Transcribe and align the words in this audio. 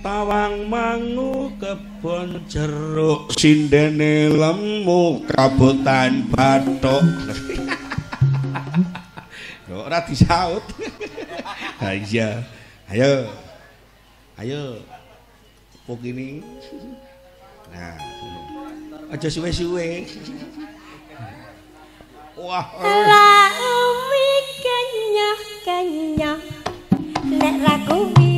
tawang 0.00 0.70
mangu 0.70 1.50
kebon 1.58 2.46
jeruk 2.46 3.34
sindene 3.34 4.30
lemu 4.30 5.26
kabutan 5.26 6.26
batok 6.30 7.02
kok 9.66 9.82
ora 9.88 10.04
disaut. 10.04 10.64
Iya. 11.78 12.42
Ayo. 12.90 13.30
Ayo. 14.34 14.82
Pokini 15.86 16.42
nah. 17.70 17.96
Aja 19.08 19.30
suwe-suwe. 19.30 20.04
Wah. 22.44 22.66
Ala 22.82 23.54
kenyah 24.58 25.38
kenyah 25.64 26.38
nek 27.24 27.56
ra 27.62 27.74
kuwi 27.86 28.37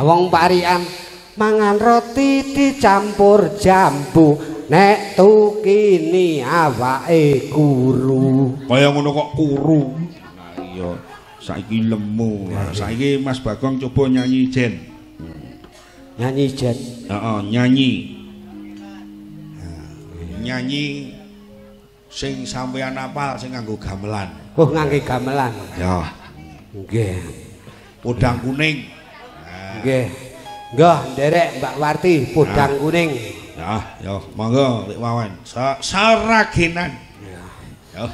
wong 0.00 0.32
parian 0.32 0.82
mangan 1.38 1.78
roti 1.78 2.54
dicampur 2.54 3.54
jambu. 3.58 4.54
Nek 4.64 5.12
tukini 5.12 6.40
awake 6.40 7.52
kuru 7.52 8.56
kaya 8.64 8.88
ngono 8.88 9.12
kok 9.12 9.28
kuru. 9.36 9.92
Nah, 9.92 10.56
iya 10.56 10.90
saiki 11.36 11.84
lemu. 11.84 12.48
Nah, 12.48 12.72
saiki 12.72 13.20
Mas 13.20 13.44
Bagong 13.44 13.76
coba 13.76 14.08
nyanyi 14.08 14.48
jen 14.48 14.88
hmm. 15.20 15.60
nyanyi 16.16 16.48
jen 16.48 16.72
heeh 16.72 17.12
uh 17.12 17.20
-uh, 17.20 17.38
nyanyi 17.44 17.90
hmm. 19.60 20.48
nyanyi 20.48 21.12
sing 22.08 22.48
sampeyan 22.48 22.96
apal 22.96 23.36
sing 23.36 23.52
nganggo 23.52 23.76
gamelan. 23.76 24.32
Oh 24.56 24.64
ngangge 24.64 25.04
gamelan. 25.04 25.52
Ya. 25.76 26.08
Nggih. 26.72 27.20
Udang 28.00 28.40
kuning. 28.40 28.93
Nggih. 29.80 30.06
Nggih, 30.74 30.98
nderek 31.14 31.48
Mbak 31.58 31.74
Warti 31.78 32.14
podang 32.34 32.78
Kuning. 32.78 33.10
Ya, 33.54 33.98
yo, 34.02 34.18
monggo 34.34 34.90
lek 34.90 34.98
Wawan. 34.98 35.30
Saragenan. 35.80 36.90
Ya. 37.22 37.42
Yo. 37.94 38.06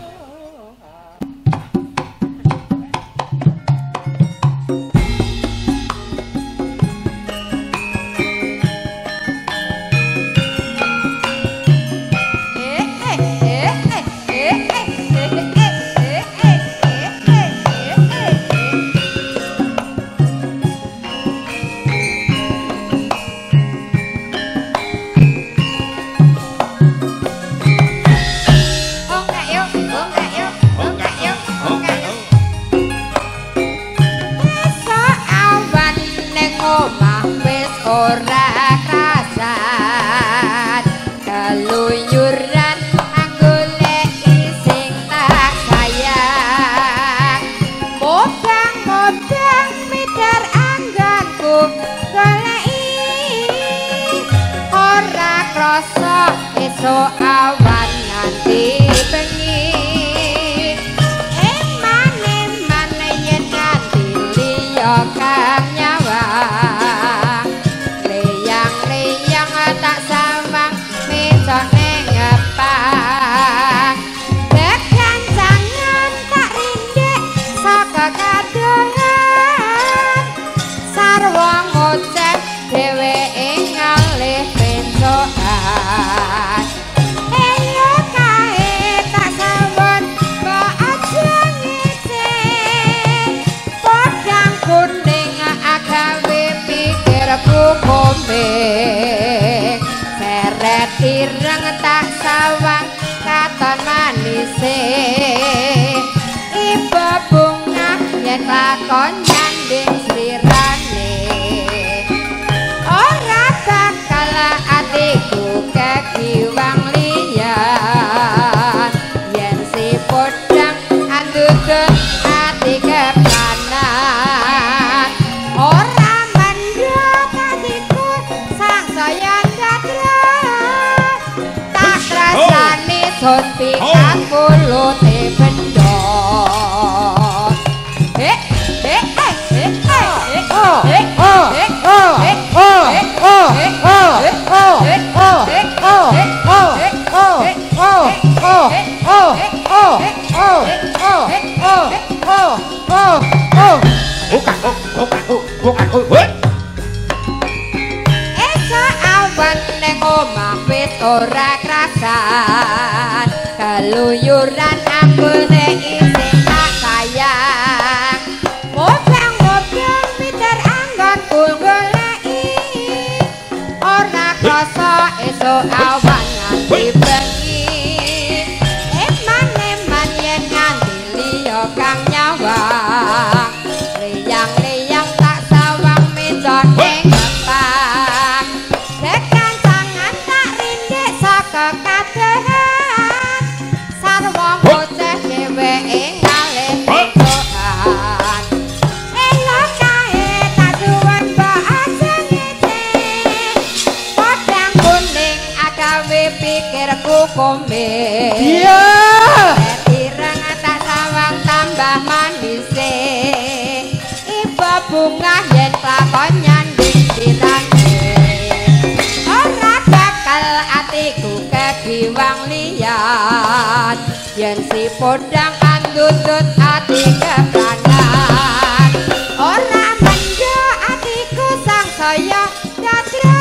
Kegiwang 222.10 222.42
liyan 222.50 223.96
yen 224.34 224.58
si 224.66 224.90
podang 224.98 225.54
andutut 225.62 226.42
ati 226.58 227.06
kepranan 227.22 228.90
ora 229.38 229.88
mendho 230.02 230.58
atiku 230.90 231.48
sang 231.62 231.88
saya 231.94 232.50
dadra 232.82 233.38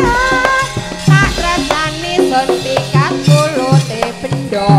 tak 1.01 1.33
rasani 1.41 2.13
suntikan 2.29 3.13
kulute 3.25 4.03
bendho 4.21 4.69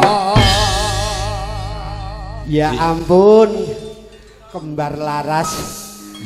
Ya 2.51 2.75
ampun. 2.75 3.63
Kembar 4.51 4.99
laras. 4.99 5.55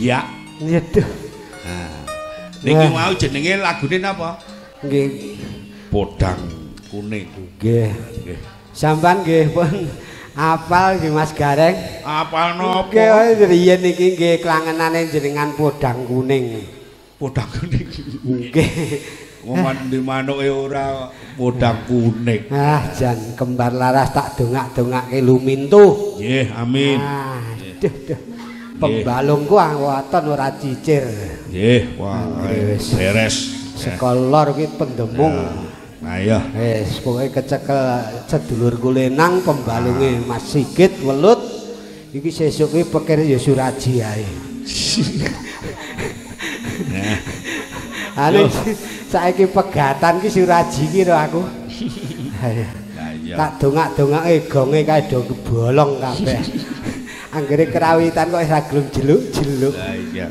Ya. 0.01 0.25
Nyeduh. 0.57 1.05
Niki 2.65 2.87
mau 2.89 3.13
jenenge 3.13 3.61
lagune 3.61 4.01
napa? 4.01 4.41
Nggih. 4.81 5.37
Podang 5.93 6.64
kuning. 6.95 7.27
Nggih. 7.59 7.91
Nggih. 8.23 8.39
Sampan 8.71 9.27
nggih 9.27 9.51
pun 9.51 9.71
apal 10.35 10.99
nggih 11.03 11.11
Mas 11.11 11.35
Gareng. 11.35 11.75
Apal 12.07 12.59
Nggih 12.59 13.07
napa? 13.07 13.15
wae 13.19 13.47
riyen 13.51 13.83
iki 13.83 14.15
nggih 14.15 14.35
klangenane 14.39 15.11
jenengan 15.11 15.51
podang 15.59 16.07
kuning. 16.07 16.63
Podang 17.19 17.51
kuning. 17.51 17.87
Nggih. 18.23 18.71
Ngoman 19.45 19.93
di 19.93 19.99
manuke 20.01 20.49
ora 20.49 21.11
podang 21.37 21.85
kuning. 21.91 22.49
Ah, 22.49 22.89
jan 22.95 23.19
kembar 23.35 23.75
laras 23.75 24.15
tak 24.15 24.39
dongak-dongake 24.39 25.19
lumintu. 25.21 26.17
Nggih, 26.23 26.47
amin. 26.55 26.99
Ah, 27.03 27.43
duh. 27.83 27.95
Pembalungku 28.75 29.55
angwaton 29.55 30.35
ora 30.35 30.51
cicir. 30.59 31.05
Nggih, 31.51 31.99
wah 31.99 32.27
beres. 32.43 33.37
Sekolor 33.75 34.55
ki 34.55 34.67
pendemung. 34.79 35.74
Nah 36.05 36.21
iya. 36.21 36.37
Wis 36.53 37.01
pokoke 37.01 37.33
kecekel 37.33 37.81
sedulur 38.29 38.77
kulenang 38.77 39.41
pembalunge 39.41 40.21
Mas 40.29 40.45
Sigit 40.53 41.01
welut. 41.01 41.41
Iki 42.13 42.29
sesuk 42.31 42.77
ki 42.77 42.85
pikir 42.93 43.25
ya 43.25 43.41
Suraji 43.41 44.05
ae. 44.05 44.23
Ane 48.15 48.47
saiki 49.11 49.49
pegatan 49.49 50.21
ki 50.21 50.29
Suraji 50.29 50.85
ki 50.93 51.09
ro 51.09 51.17
aku. 51.17 51.41
Ayo. 52.45 52.69
Tak 53.35 53.51
dongak-dongake 53.59 54.47
gonge 54.47 54.85
kae 54.85 55.09
do 55.09 55.25
kebolong 55.25 55.99
kabeh. 55.99 56.39
Anggere 57.35 57.67
kerawitan 57.67 58.31
kok 58.31 58.45
ora 58.45 58.61
gelem 58.69 58.87
jeluk-jeluk. 58.95 59.75
Nah 59.75 59.97
iya. 60.13 60.27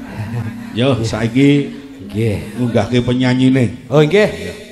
Yo 0.78 1.04
saiki 1.04 1.82
Nggih. 2.08 2.62
ngunggahke 2.62 3.04
penyanyine. 3.04 3.90
Oh 3.92 4.00
nggih. 4.00 4.63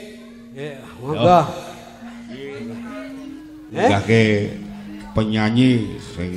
Monggo. 1.11 1.39
Eh? 1.41 1.45
Ngunggahke 3.71 4.21
penyanyi 5.11 5.99
sing 5.99 6.31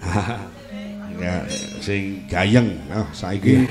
ya 1.22 1.34
sing 1.80 2.24
gayeng. 2.28 2.68
Oh, 2.92 3.08
saiki. 3.16 3.64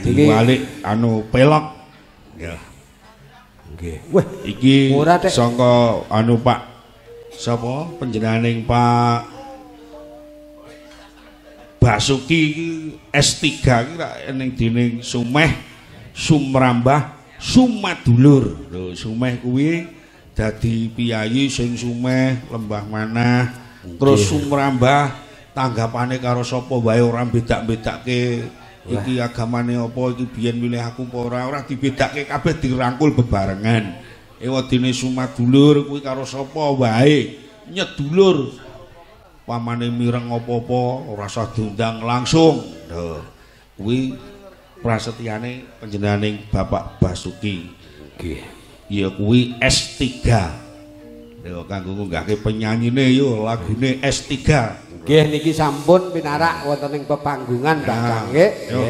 Iki- 0.00 0.12
diwalik 0.16 0.60
anu 0.80 1.24
pelok. 1.28 1.76
Ya. 2.40 2.56
Nggih. 3.74 3.96
Wah, 4.10 4.26
iki 4.48 4.92
saka 5.28 6.02
anu 6.08 6.40
Pak? 6.40 6.60
Sapa? 7.34 7.90
Panjenenganing 7.98 8.62
Pak 8.62 9.26
Basuki 11.82 12.40
iki 12.48 12.68
S3 13.12 13.42
iki 13.44 13.68
ra 14.00 14.08
ning 14.32 14.56
dening 14.56 15.04
Sumeh 15.04 15.52
Sumrambah 16.14 17.12
Sumadulur 17.44 18.72
lho 18.72 18.96
Sumeh 18.96 19.36
kuwi 19.44 19.84
dadi 20.32 20.88
piyayi 20.88 21.52
sing 21.52 21.76
Sumeh 21.76 22.40
Lembah 22.48 22.88
Manah 22.88 23.52
terus 24.00 24.32
Sumrambah 24.32 25.12
tanggapane 25.52 26.16
karo 26.24 26.40
sapa 26.40 26.72
wae 26.80 27.04
ora 27.04 27.20
bedak-bedake 27.28 28.48
iki 28.84 29.20
agamane 29.20 29.76
apa 29.76 30.00
iki 30.16 30.24
biyen 30.24 30.56
milih 30.56 30.80
aku 30.80 31.04
apa 31.08 31.16
ora 31.20 31.40
ora 31.44 31.60
dibedake 31.64 32.24
kabeh 32.24 32.54
dirangkul 32.60 33.12
bebarengan. 33.12 34.00
Ewadine 34.40 34.92
Sumadulur 34.96 35.84
kuwi 35.88 36.00
karo 36.00 36.24
sapa 36.24 36.72
wae? 36.74 37.44
Nyedulur 37.68 38.56
pamane 39.44 39.88
mireng 39.88 40.32
apa-apa 40.32 40.80
ora 41.12 41.28
usah 41.28 41.48
diundang 41.52 42.00
langsung. 42.04 42.60
Lho 42.88 43.20
kuwi 43.76 44.16
prasetyane 44.84 45.80
panjenenganing 45.80 46.44
Bapak 46.52 47.00
Basuki. 47.00 47.72
Nggih. 48.20 48.44
ya 48.92 49.08
kuwi 49.08 49.56
S3 49.58 50.04
lho 51.44 51.64
kanggo 51.64 51.96
ngunggahke 51.96 52.36
penyanyine 52.36 53.16
yo 53.16 53.48
lagune 53.48 53.96
S3 54.04 54.36
Nggih 55.04 55.24
niki 55.32 55.52
sampun 55.56 56.12
pinarak 56.12 56.68
wonten 56.68 57.00
ing 57.00 57.04
pepanggungan 57.08 57.80
Mbak 57.80 57.96
Ah, 57.96 58.04
Kangge. 58.28 58.46
yo. 58.68 58.80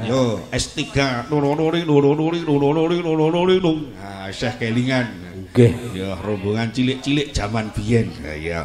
Yo 0.00 0.20
S3 0.48 0.80
nurunuri 1.28 1.84
nurunuri 1.84 2.40
nurunuri 2.40 2.96
nurunuri 3.04 3.56
nung. 3.60 3.92
Ah 4.00 4.32
isih 4.32 4.56
kelingan. 4.56 5.04
Nggih. 5.52 5.72
ya 5.96 6.16
rombongan 6.20 6.72
cilik-cilik 6.72 7.32
zaman 7.36 7.68
biyen. 7.76 8.08
Ha, 8.24 8.32
ya. 8.40 8.60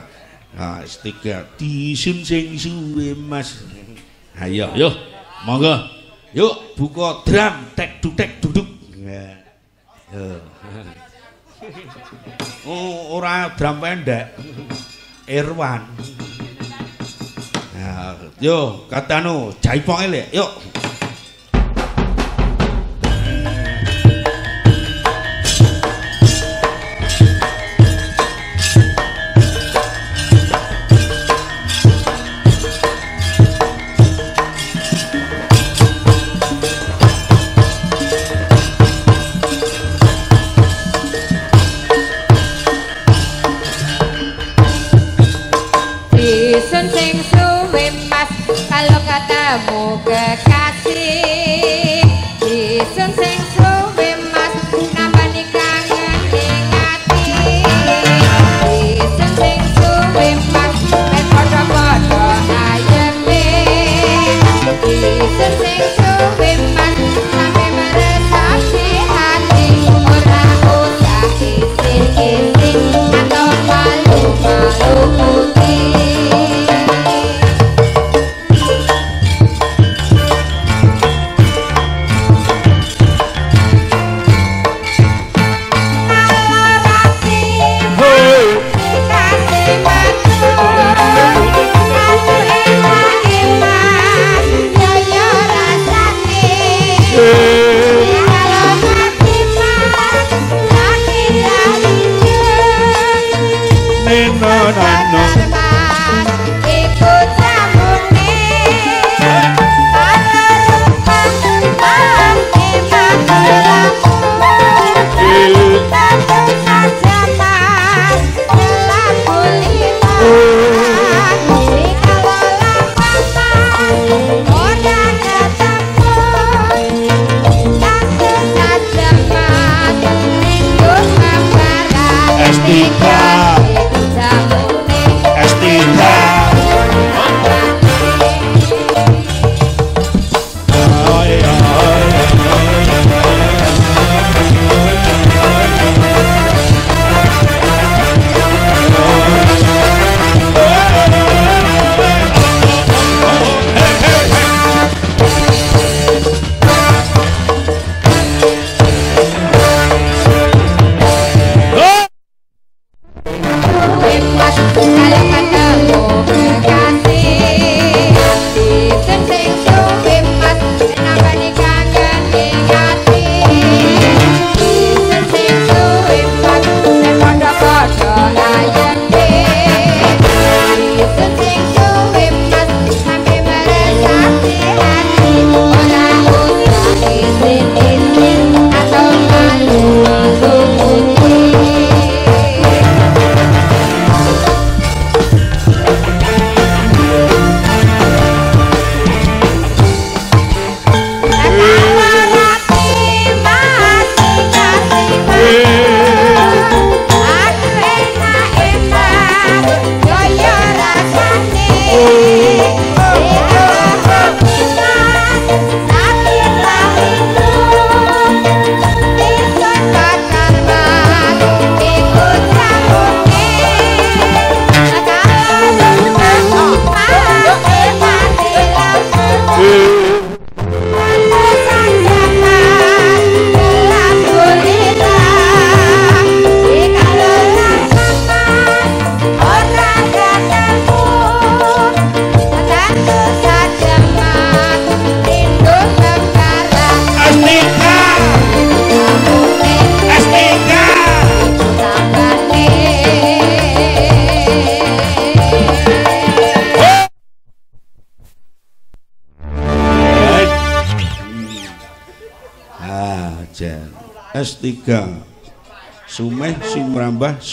Nah 0.55 0.79
S3 0.83 1.03
disun 1.59 2.23
sing 2.23 2.55
suwe 2.55 3.11
Mas. 3.15 3.59
Ayo 4.39 4.71
yo. 4.75 4.91
Monggo 5.43 5.94
yuk 6.35 6.75
buka 6.75 7.23
drum 7.23 7.55
tek 7.79 8.03
dutek 8.03 8.43
duduk 8.43 8.67
Ya. 9.05 9.37
Yo. 10.11 10.41
oh 12.69 13.15
ora 13.15 13.53
drum 13.55 13.77
pendek 13.79 14.33
Irwan 15.29 15.81
Nah, 17.75 18.17
yo 18.41 18.87
katanu 18.91 19.53
jaiponge 19.63 20.07
lek 20.11 20.27
yuk 20.33 20.51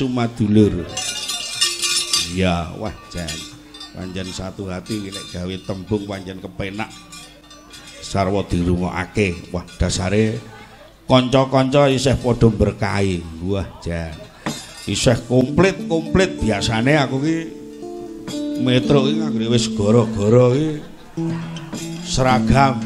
Sumadulur 0.03 0.83
iya 2.35 2.75
wah 2.75 2.91
jan. 3.15 3.31
Panjen 3.95 4.27
satu 4.35 4.67
hati 4.67 5.15
nek 5.15 5.31
gawe 5.31 5.55
tembung 5.63 6.11
panjen 6.11 6.43
kepenak. 6.43 6.91
Sarwa 8.03 8.43
dirungokake. 8.43 9.55
Wah 9.55 9.63
dasare 9.79 10.43
kanca-kanca 11.07 11.87
isih 11.87 12.19
padha 12.19 12.51
berkahi. 12.51 13.23
Wah 13.47 13.69
jan. 13.79 14.11
Isih 14.91 15.23
komplit-komplit 15.31 16.35
biasane 16.43 16.99
aku 16.99 17.23
ki 17.23 17.39
metro 18.59 19.07
iki 19.07 19.23
nganggone 19.23 19.47
wis 19.55 19.71
gara-gara 19.71 20.47
iki 20.51 20.71
seragam. 22.03 22.83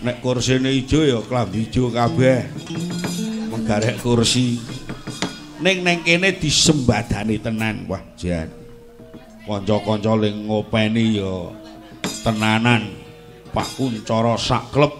Nek 0.00 0.24
kursine 0.24 0.72
ijo 0.72 1.04
ya 1.04 1.20
klambi 1.20 1.68
ijo 1.68 1.92
kabeh. 1.92 2.48
Menggarek 3.52 4.00
kursi 4.00 4.73
ning 5.64 5.80
neng 5.80 6.04
kene 6.04 6.36
disembadani 6.36 7.40
tenan 7.40 7.88
wah 7.88 8.04
jan. 8.20 8.52
Kanca-kanca 9.48 10.12
ling 10.12 10.44
ngopeni 10.44 11.16
ya 11.16 11.48
tenanan 12.20 12.92
Pak 13.48 13.80
Kuncara 13.80 14.36
sak 14.36 14.68
klub. 14.68 14.92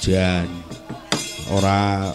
Jan 0.00 0.48
ora 1.52 2.08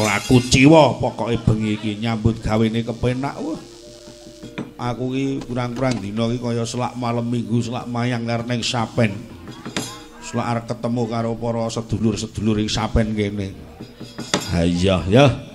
ora 0.00 0.16
kuciwa 0.24 0.96
pokoke 0.96 1.36
bengi 1.44 1.76
iki 1.76 1.92
nyambut 2.00 2.40
gawene 2.40 2.88
kepenak 2.88 3.36
wah. 3.36 3.60
Aku 4.80 5.12
ki 5.12 5.44
kurang-kurang 5.44 6.00
dina 6.00 6.24
iki 6.32 6.40
kaya 6.40 6.64
selak 6.64 6.96
malam 6.96 7.28
minggu 7.28 7.60
selak 7.60 7.84
mayang 7.84 8.24
lar 8.24 8.48
ning 8.48 8.64
Sapen. 8.64 9.12
Selak 10.24 10.56
arep 10.56 10.64
ketemu 10.72 11.04
karo 11.04 11.36
para 11.36 11.68
sedulur-sedulur 11.68 12.64
ing 12.64 12.72
Sapen 12.72 13.12
kene. 13.12 13.52
Ha 14.56 14.64
iya 14.64 15.04
ya 15.04 15.49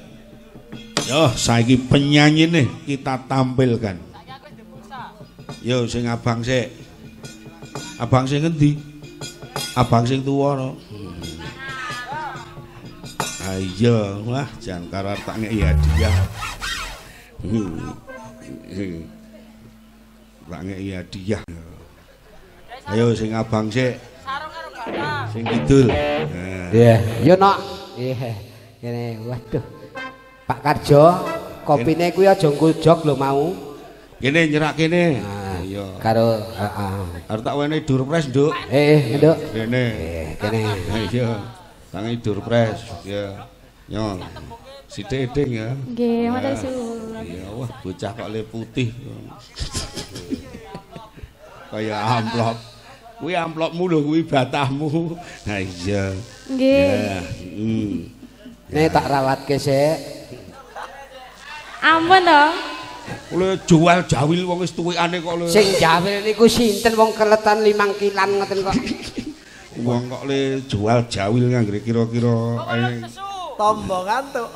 yo 1.06 1.30
saiki 1.38 1.78
penyanyi 1.86 2.50
nih 2.50 2.68
kita 2.90 3.22
tampilkan 3.30 3.98
yo 5.62 5.86
sing 5.86 6.10
abang 6.10 6.42
sik 6.42 6.74
abang 8.02 8.26
sing 8.26 8.42
ngendi 8.42 8.74
abang 9.78 10.06
sing 10.06 10.26
tuwa 10.26 10.58
no 10.58 10.70
Ayo, 13.46 14.26
wah 14.26 14.50
jangan 14.58 14.90
karo 14.90 15.14
tak 15.22 15.38
ngeki 15.38 15.62
hadiah. 15.62 16.16
Tak 20.50 20.62
ngeki 20.66 20.90
hadiah. 20.98 21.42
Ayo 22.90 23.14
sing 23.14 23.38
abang 23.38 23.70
sik. 23.70 24.02
Sing 25.30 25.46
kidul. 25.46 25.94
Iya, 26.74 26.98
yo 27.22 27.38
nok. 27.38 27.58
Iya. 28.02 28.34
Kene 28.82 29.22
waduh. 29.30 29.85
Pak 30.46 30.60
Karjo, 30.62 31.04
kopine 31.66 32.14
kuwi 32.14 32.30
aja 32.30 32.50
ngkujok 32.50 33.00
lho 33.02 33.14
mau. 33.18 33.50
Kene 34.22 34.46
nyerak 34.46 34.74
kene. 34.78 35.22
Nah, 35.22 35.46
Iya. 35.66 35.86
Karo 35.98 36.38
heeh. 36.38 37.26
Arep 37.26 37.42
tak 37.42 37.56
wene 37.58 37.78
durpres, 37.82 38.30
Nduk. 38.30 38.54
Eh, 38.70 39.18
Nduk. 39.18 39.38
Kene. 39.52 39.84
Eh, 39.98 40.28
kene. 40.38 40.62
Iya. 41.10 41.30
Tangi 41.90 42.14
durpres. 42.22 42.80
Ya. 43.02 43.50
Yo. 43.90 44.22
Sithik 44.86 45.34
ding 45.34 45.50
ya. 45.58 45.74
Nggih, 45.74 46.30
matur 46.32 46.54
suwun. 46.56 47.26
Iya, 47.26 47.50
wah 47.52 47.70
bocah 47.82 48.12
kok 48.14 48.30
le 48.30 48.42
putih. 48.46 48.90
Kaya 51.74 51.98
amplop. 52.22 52.58
Kuwi 53.20 53.34
amplopmu 53.34 53.84
lho, 53.90 54.00
kuwi 54.06 54.22
batahmu. 54.24 55.18
Ha 55.50 55.56
iya. 55.60 56.14
Nggih. 56.48 56.86
Ya. 56.86 57.20
Hmm. 57.58 57.94
Nek 58.70 58.88
tak 58.94 59.06
rawatke 59.10 59.56
sik. 59.58 59.98
Ampun 61.86 62.22
to. 62.26 62.44
Kuwi 63.30 63.54
jual 63.70 64.00
jawil 64.10 64.42
wong 64.50 64.66
wis 64.66 64.74
tuwekane 64.74 65.22
kok 65.22 65.36
le. 65.38 65.46
Sing 65.46 65.78
jawil 65.78 66.26
niku 66.26 66.50
sinten 66.50 66.98
wong 66.98 67.14
keletan 67.14 67.62
limang 67.62 67.94
kilan 68.02 68.42
ngoten 68.42 68.66
kok. 68.66 68.76
Wong 69.86 70.10
kok 70.10 70.24
le 70.26 70.66
jual 70.66 71.06
jawil 71.06 71.54
nganggre 71.54 71.86
kira-kira. 71.86 72.38
Tombo 73.56 74.04
ngantuk. 74.04 74.50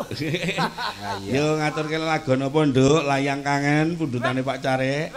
Yo 1.33 1.55
ngaturke 1.55 1.95
lagu 2.01 2.36
napa, 2.36 2.59
Nduk? 2.67 3.07
Layang 3.07 3.39
kangen 3.45 3.95
pundutane 3.95 4.43
Pak 4.43 4.59
Carek. 4.59 5.13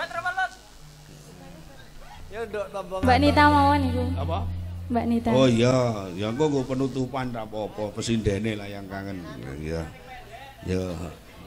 Ya 2.31 2.41
nduk 2.47 2.67
tombo 2.71 2.97
Mbak 3.03 3.19
Nita 3.19 3.45
mawon 3.51 3.83
iku. 3.91 4.05
Apa? 4.23 4.39
Mbak 4.87 5.05
Nita. 5.09 5.31
Oh 5.35 5.49
iya, 5.51 6.07
ya 6.15 6.31
engko 6.31 6.47
nggo 6.47 6.63
penutupan 6.69 7.35
ra 7.35 7.43
apa-apa, 7.43 7.91
pesindene 7.97 8.55
layang 8.55 8.87
kangen. 8.87 9.19
Iya. 9.59 9.83
Ya. 10.63 10.85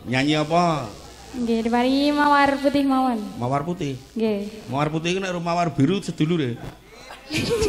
Nyanyi 0.06 0.38
apa? 0.38 0.86
Nggih, 1.34 1.66
diparingi 1.66 2.14
mawar 2.14 2.62
putih 2.62 2.86
mawon. 2.86 3.18
Mawar 3.42 3.66
putih. 3.66 3.98
Nggih. 4.14 4.70
Mawar 4.70 4.88
putih 4.94 5.18
iku 5.18 5.20
nek 5.20 5.34
mawar 5.42 5.74
biru 5.74 5.98
sedulure. 5.98 6.62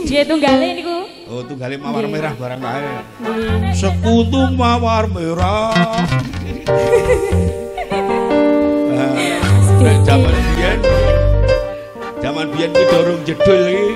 Nggih 0.05 0.23
tunggale 0.29 0.69
niku. 0.77 0.97
Oh, 1.33 1.41
tunggale 1.49 1.81
mawar 1.81 2.05
Nggih. 2.05 2.13
merah 2.13 2.33
barang 2.37 2.61
kae. 2.61 2.85
Nggih. 3.25 3.73
Sekutu 3.73 4.53
mawar 4.53 5.09
merah. 5.09 5.73
Nek 9.77 9.99
Zaman 10.05 10.35
biyen 10.57 10.79
Zaman 12.21 12.47
biyen 12.53 12.71
ki 12.71 12.85
dorong 12.91 13.21
jedul 13.25 13.63
iki 13.65 13.87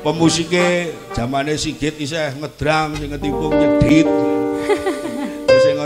pemusike 0.00 0.68
zamane 1.12 1.54
Sigit 1.54 1.94
isih 2.02 2.34
ngedrang 2.40 2.98
sing 2.98 3.14
ngetimpung 3.14 3.52
nyedit. 3.54 4.08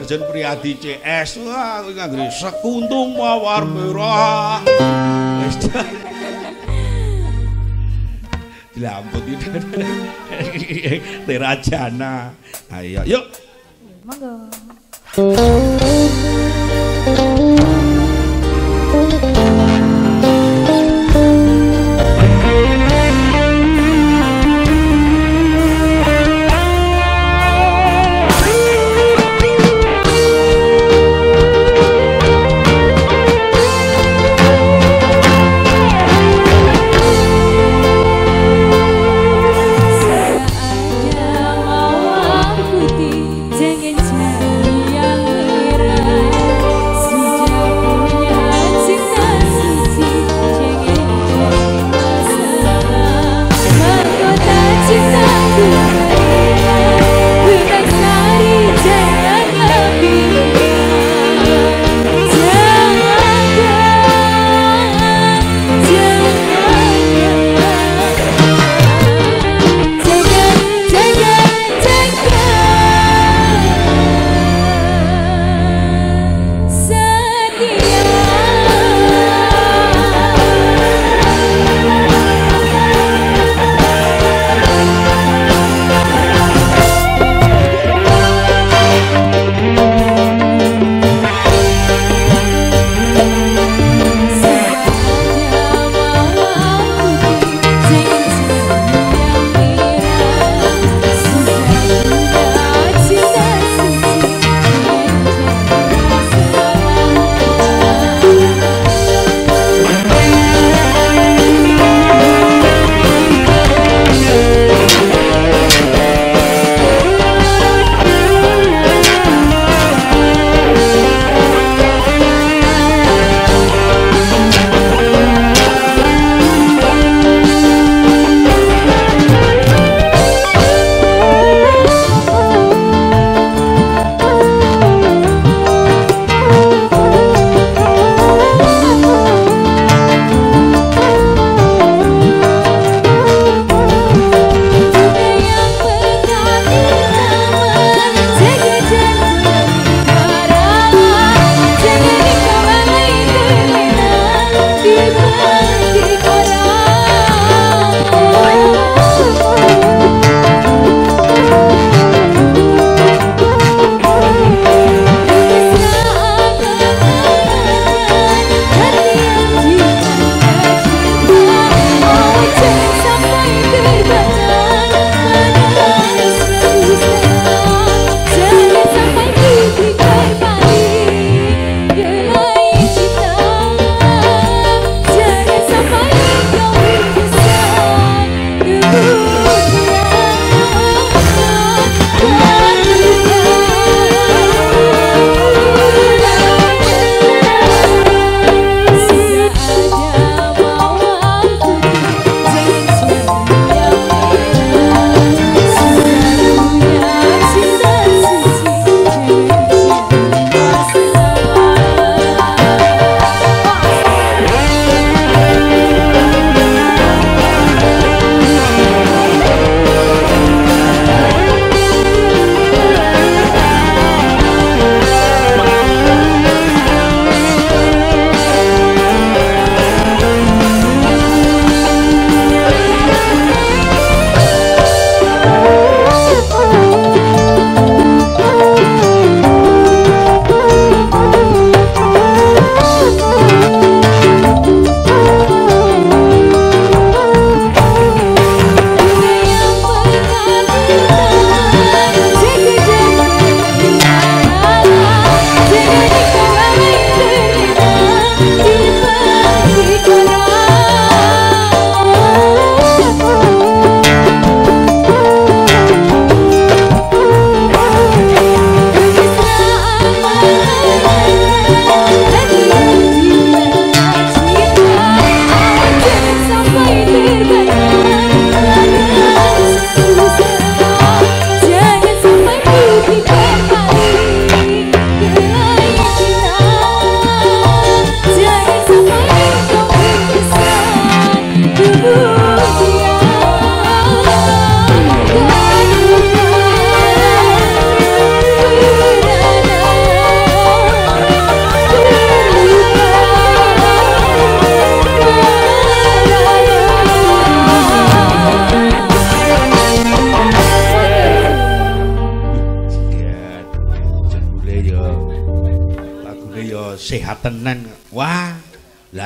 Arjun 0.04 0.20
Priyadi 0.28 0.76
CS 0.76 1.40
wah 1.48 1.80
kuwi 1.80 1.96
nganggere 1.96 2.28
sekuntung 2.28 3.16
mawar 3.16 3.64
merah. 3.64 4.60
Wis 5.40 5.56
Dilamput 8.76 9.24
itu. 9.24 9.48
Terajana. 11.24 12.36
Ayo, 12.68 13.00
yuk. 13.08 13.32
Monggo. 14.04 14.44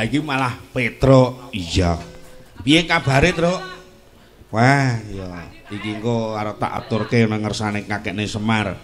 Iki 0.08 0.24
malah 0.24 0.56
Petro. 0.72 1.52
Iya. 1.52 2.00
Piye 2.64 2.88
kabare, 2.88 3.36
Truk? 3.36 3.60
Wah, 4.48 4.96
iya. 5.04 5.52
Iki 5.68 6.00
engko 6.00 6.34
arep 6.34 6.56
tak 6.56 6.72
aturke 6.72 7.28
nang 7.28 7.44
ngersane 7.44 7.84
kakekne 7.84 8.24
Semar. 8.24 8.80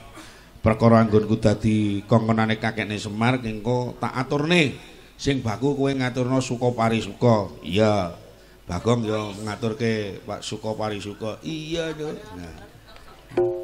Perkara 0.61 1.01
anggonku 1.01 1.41
dadi 1.41 2.05
kongkonane 2.05 2.61
kakekne 2.61 3.01
Semar 3.01 3.41
engko 3.41 3.97
tak 3.97 4.13
aturne. 4.13 4.77
Sing 5.17 5.41
baku 5.41 5.73
kowe 5.73 5.89
ngaturno 5.89 6.45
suka 6.45 6.69
parisuka. 6.77 7.49
Iya. 7.65 8.21
Bagong 8.65 9.05
ya 9.05 9.21
ngaturke 9.45 10.25
Pak 10.25 10.41
Suka 10.41 10.73
Parisuka. 10.73 11.37
Iya, 11.45 11.93
Dok. 11.93 12.17
Nah. 12.33 12.57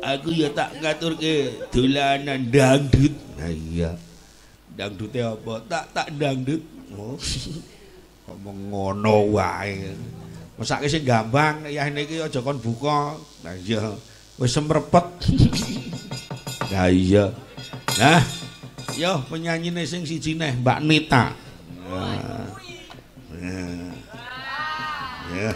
Aku 0.01 0.29
ya 0.29 0.53
tak 0.53 0.77
ngaturke 0.77 1.65
dolanan 1.73 2.53
dangdut. 2.53 3.17
Nah 3.41 3.49
iya. 3.49 3.97
Dangdute 4.77 5.25
apa? 5.25 5.65
Tak 5.65 5.85
tak 5.97 6.09
dangdut. 6.21 6.61
Oh. 6.95 7.15
Ngomong 8.31 8.59
ngono 8.71 9.15
wae. 9.35 9.91
Mesake 10.55 10.87
sing 10.87 11.03
gampang 11.03 11.67
ya 11.67 11.89
niki 11.91 12.21
aja 12.21 12.39
kon 12.43 12.61
buka. 12.61 13.17
Nah 13.43 13.55
iya. 13.59 13.95
Wis 14.39 14.55
semrepet. 14.55 15.07
Nah 16.71 16.89
iya. 16.95 17.33
Nah, 17.99 18.23
yo 18.97 19.21
penyanyine 19.27 19.83
sing 19.85 20.07
siji 20.07 20.39
neh 20.39 20.55
Mbak 20.63 20.79
Nita. 20.87 21.35
Nah. 21.91 22.47
Nah. 23.35 23.93
Ya. 25.35 25.53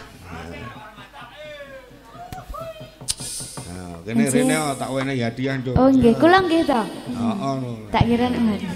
Kene 4.05 4.29
Anjir. 4.29 4.44
rene 4.44 4.55
oh, 4.61 4.77
tak 4.77 4.92
wene 4.92 5.16
hadiah, 5.16 5.57
Nduk. 5.57 5.75
Oh 5.81 5.88
nggih, 5.88 6.12
kula 6.20 6.44
nggih 6.44 6.61
to. 6.68 6.77
Heeh. 7.09 7.53
lho. 7.57 7.73
Tak 7.88 8.05
kira 8.05 8.29
Nah, 8.29 8.37
nggih. 8.37 8.61
iya. 8.61 8.73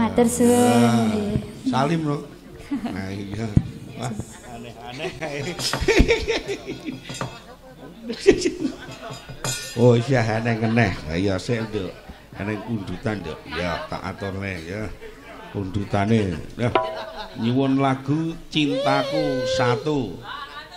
Matur 0.00 0.24
suwun, 0.24 1.12
nggih. 1.12 1.44
Salim 1.68 2.08
lho. 2.08 2.24
Nah 2.88 3.12
iya. 3.12 3.44
Wah, 4.00 4.08
aneh-aneh. 4.56 5.12
oh 9.76 10.00
iya 10.00 10.40
aneh 10.40 10.56
keneh. 10.56 10.92
Iya 11.12 11.36
sik, 11.36 11.68
Nduk. 11.68 11.92
Aneh 12.40 12.56
undutan, 12.72 13.20
Nduk. 13.20 13.36
Ya, 13.52 13.84
tak 13.92 14.00
aturne 14.00 14.64
ya. 14.64 14.88
Undutane. 15.52 16.32
Nah, 16.56 16.72
nyuwun 17.36 17.76
lagu 17.76 18.32
Cintaku 18.48 19.44
Satu. 19.52 20.16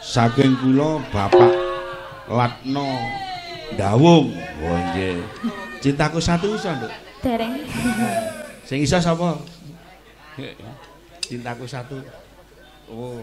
Saking 0.03 0.59
kula 0.59 0.99
Bapak 1.15 1.55
Latno 2.27 2.91
Dawung. 3.79 4.35
Oh 4.67 4.77
nggih. 4.91 5.23
Cintaku 5.79 6.19
Satu 6.19 6.59
iso, 6.59 6.75
Nduk. 6.75 6.91
Dereng. 7.23 7.55
Sing 8.63 8.79
iso 8.83 8.95
sapa? 8.99 9.39
Cintaku 11.23 11.67
satu. 11.67 11.99
Oh. 12.87 13.19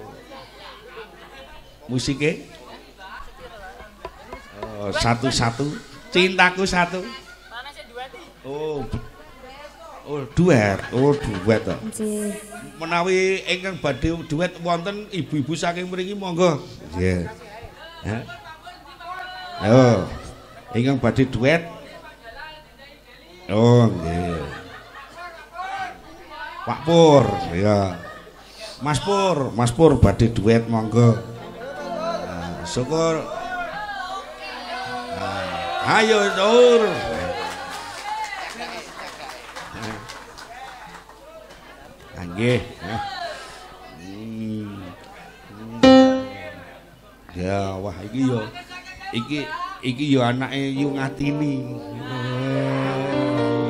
Musike? 1.88 2.46
Oh, 4.60 4.92
satu-satu. 4.92 5.66
Cintaku 6.12 6.64
satu. 6.68 7.00
Oh. 8.44 8.84
Oh, 10.10 10.24
duet. 10.34 10.80
Oh, 10.90 11.12
duet 11.12 11.60
to. 11.62 11.76
Nggih. 11.76 12.32
Menawi 12.80 13.44
ingkang 13.44 13.76
badhe 13.78 14.16
duet 14.26 14.56
wonten 14.64 15.06
ibu-ibu 15.12 15.52
saking 15.52 15.86
mriki 15.86 16.16
monggo. 16.16 16.58
Nggih. 16.96 17.28
Ayo. 19.60 20.08
Ingkang 20.72 20.98
badhe 20.98 21.28
duet. 21.28 21.62
Oh, 23.52 23.86
nggih. 23.86 24.59
Pak 26.70 26.86
Pur, 26.86 27.26
ya. 27.50 27.98
Mas 28.78 29.02
Pur, 29.02 29.50
Mas 29.58 29.74
Pur 29.74 29.98
badhe 29.98 30.30
duet 30.30 30.70
monggo. 30.70 31.18
Nah, 31.18 32.62
syukur. 32.62 33.26
Nah, 35.18 35.98
ayo. 35.98 36.30
Nah, 42.14 42.24
nggih. 42.38 42.62
Hmm. 43.98 44.78
Ya, 47.34 47.74
wah 47.82 47.98
iki 48.06 48.30
yo 48.30 48.46
iki 49.10 49.42
iki 49.82 50.04
yo 50.06 50.22
anake 50.22 50.70
Yu 50.70 50.94
Ngatini. 50.94 51.66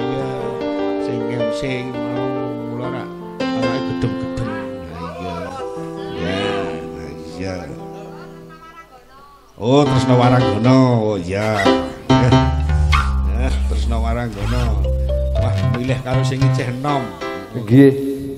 Iya. 0.04 0.28
Sing 1.00 1.20
sing 1.56 1.84
mau 1.96 2.29
iya. 7.40 7.56
Oh, 9.60 9.84
Tresna 9.84 10.14
Waranggono. 10.16 10.80
Oh, 11.04 11.16
iya. 11.16 11.60
Nah, 12.08 13.52
Tresna 13.68 13.96
Waranggono. 13.96 14.84
Wah, 15.40 15.54
milih 15.76 16.00
karo 16.04 16.20
sing 16.24 16.40
icih 16.40 16.68
enom. 16.68 17.00
Nggih. 17.56 17.92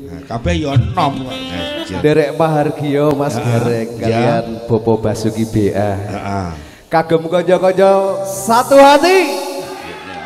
Nah, 0.06 0.20
kabeh 0.26 0.54
yo 0.58 0.74
enom 0.74 1.12
kok. 1.26 1.34
Iya. 1.34 1.98
Derek 2.00 2.30
Mahargio 2.38 3.12
Mas 3.12 3.36
Ah, 3.36 3.42
Garek 3.42 4.00
ya. 4.00 4.06
kalian 4.06 4.44
Bopo 4.66 4.96
Basuki 4.96 5.44
BA. 5.44 5.90
Heeh. 5.98 6.48
Kagem 6.88 7.24
kanca-kanca 7.24 8.20
satu 8.28 8.76
hati 8.76 9.28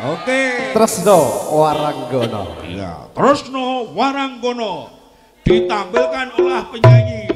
Oke. 0.07 0.71
Tresno 0.71 1.19
Waranggono. 1.51 2.61
Iya, 2.63 3.11
Tresno 3.11 3.91
Waranggono 3.91 4.87
ditampilkan 5.43 6.27
oleh 6.39 6.63
penyanyi. 6.71 7.26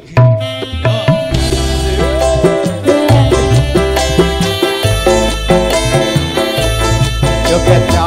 get 7.65 7.91
down. 7.91 8.00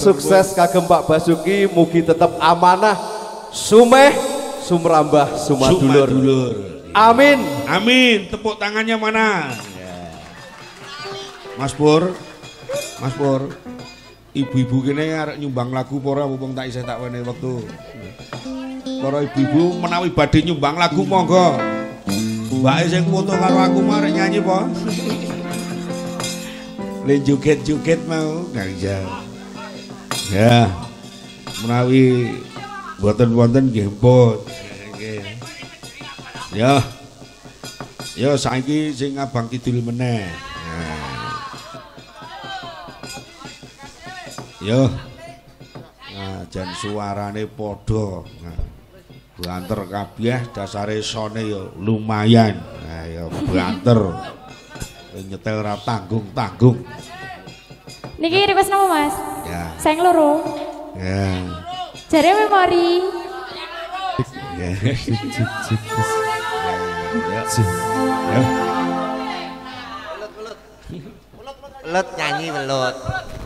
Sukses 0.00 0.56
kagem 0.56 0.88
Pak 0.88 1.04
Basuki, 1.04 1.68
mugi 1.68 2.00
tetap 2.00 2.32
amanah, 2.40 2.96
sumeh, 3.52 4.16
sumrambah, 4.64 5.36
sumadulur. 5.36 6.08
Sumadulur. 6.08 6.54
Amin. 6.96 7.38
Amin. 7.68 8.32
Tepuk 8.32 8.56
tangannya 8.56 8.96
mana? 8.96 9.52
Mas 11.60 11.76
Pur. 11.76 12.16
Mas 12.96 13.12
Pur. 13.12 13.52
Ibu-ibu 14.32 14.88
kene 14.88 15.12
arek 15.12 15.36
nyumbang 15.36 15.68
lagu 15.74 16.00
apa 16.00 16.08
ora 16.08 16.24
mumpung 16.24 16.56
tak 16.56 16.72
isih 16.72 16.86
tak 16.86 16.96
wene 17.02 17.20
wektu. 17.20 17.66
Para 19.04 19.20
ibu-ibu 19.20 19.84
menawi 19.84 20.08
badhe 20.16 20.40
nyumbang 20.48 20.80
lagu 20.80 21.04
monggo. 21.04 21.60
Mbake 22.56 22.84
sing 22.88 23.04
foto 23.04 23.36
karo 23.36 23.58
aku 23.68 23.78
arek 23.84 24.16
nyanyi 24.16 24.40
po. 24.40 24.64
Le 27.04 27.20
joget-joget 27.20 28.00
mau. 28.08 28.48
Nah, 28.56 28.64
iya. 28.64 29.28
Ya. 30.30 30.70
Menawi 31.60 32.38
boten-boten 33.02 33.68
nggih 33.74 33.90
pun. 33.98 34.38
Ya. 36.54 36.82
Ya 38.14 38.30
saiki 38.38 38.94
sing 38.94 39.18
Abang 39.18 39.50
Kidul 39.50 39.82
meneh. 39.82 40.30
Ya. 44.62 44.86
Nah, 46.14 46.46
jan 46.52 46.70
suarane 46.78 47.50
padha. 47.50 48.22
Nah. 48.44 48.58
Banter 49.40 49.88
kabeh 49.88 50.52
dasare 50.52 51.00
sone 51.00 51.42
ya 51.48 51.64
lumayan. 51.80 52.60
Nah, 52.60 53.04
ya 53.08 53.24
banter. 53.26 54.00
Nyetel 55.16 55.64
ora 55.64 55.74
tanggung-tanggung. 55.80 56.84
Niki 58.20 58.46
request 58.52 58.68
nama 58.68 58.84
mas? 58.84 59.16
Ya. 59.50 59.62
Sayang 59.82 60.06
loro. 60.06 60.30
Ya. 60.94 61.26
Jare 62.06 62.30
memori. 62.38 62.90
Ya. 64.60 64.76
Ya. 64.76 64.92
Ya. 68.30 68.40
Belut 71.80 72.08
nyanyi 72.14 72.46
belut. 72.54 72.94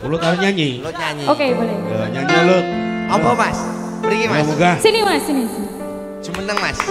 Ulut 0.05 0.21
harus 0.21 0.39
nyanyi. 0.43 0.83
Belut 0.83 0.97
nyanyi. 0.99 1.23
Oke 1.25 1.45
boleh. 1.55 1.77
Ya, 1.89 2.01
nyanyi 2.13 2.35
ulut. 2.45 2.65
Apa 3.09 3.29
mas? 3.33 3.57
Beri 4.05 4.27
mas. 4.29 4.45
Moga. 4.45 4.71
Sini 4.77 4.99
mas, 5.01 5.23
sini. 5.23 5.43
sini. 5.49 5.67
Cumeneng 6.21 6.57
mas. 6.61 6.77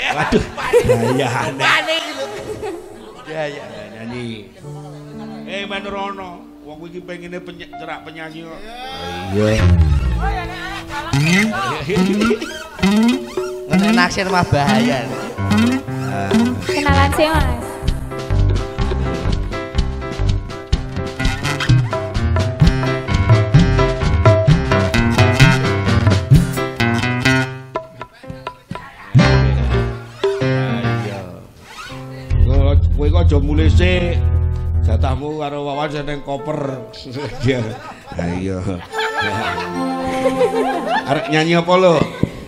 Ya. 0.00 0.10
Waduh. 0.16 0.42
Ya, 1.14 1.28
aneh. 1.48 1.64
Panik 1.64 2.00
gitu. 2.02 2.24
Ya 3.30 3.42
ya. 3.46 3.62
Ya, 3.62 3.84
nyanyi. 3.94 4.50
Eh 5.50 5.66
Manrono, 5.66 6.46
wong 6.62 6.86
iki 6.86 7.02
pengine 7.02 7.42
cerak 7.74 8.06
penyanyi 8.06 8.46
kok. 8.46 8.60
Iya. 9.34 9.66
Ngene 13.66 13.88
naksir 13.90 14.30
mah 14.30 14.46
bahaya. 14.46 15.10
Kenalan 16.70 17.10
sih 17.18 17.26
mas. 17.26 17.50
Kowe 32.46 32.78
kowe 32.94 33.06
kok 33.10 33.22
aja 33.26 33.38
mulih 33.42 33.66
sik. 33.66 34.29
Jatahmu 34.90 35.38
karo 35.38 35.62
Wawan 35.70 35.86
seneng 35.86 36.18
koper. 36.26 36.82
Iya. 37.46 37.62
Ha 38.18 38.24
iya. 38.42 38.58
Arek 41.06 41.30
nyanyi 41.30 41.54
apa 41.54 41.72
lo? 41.78 41.94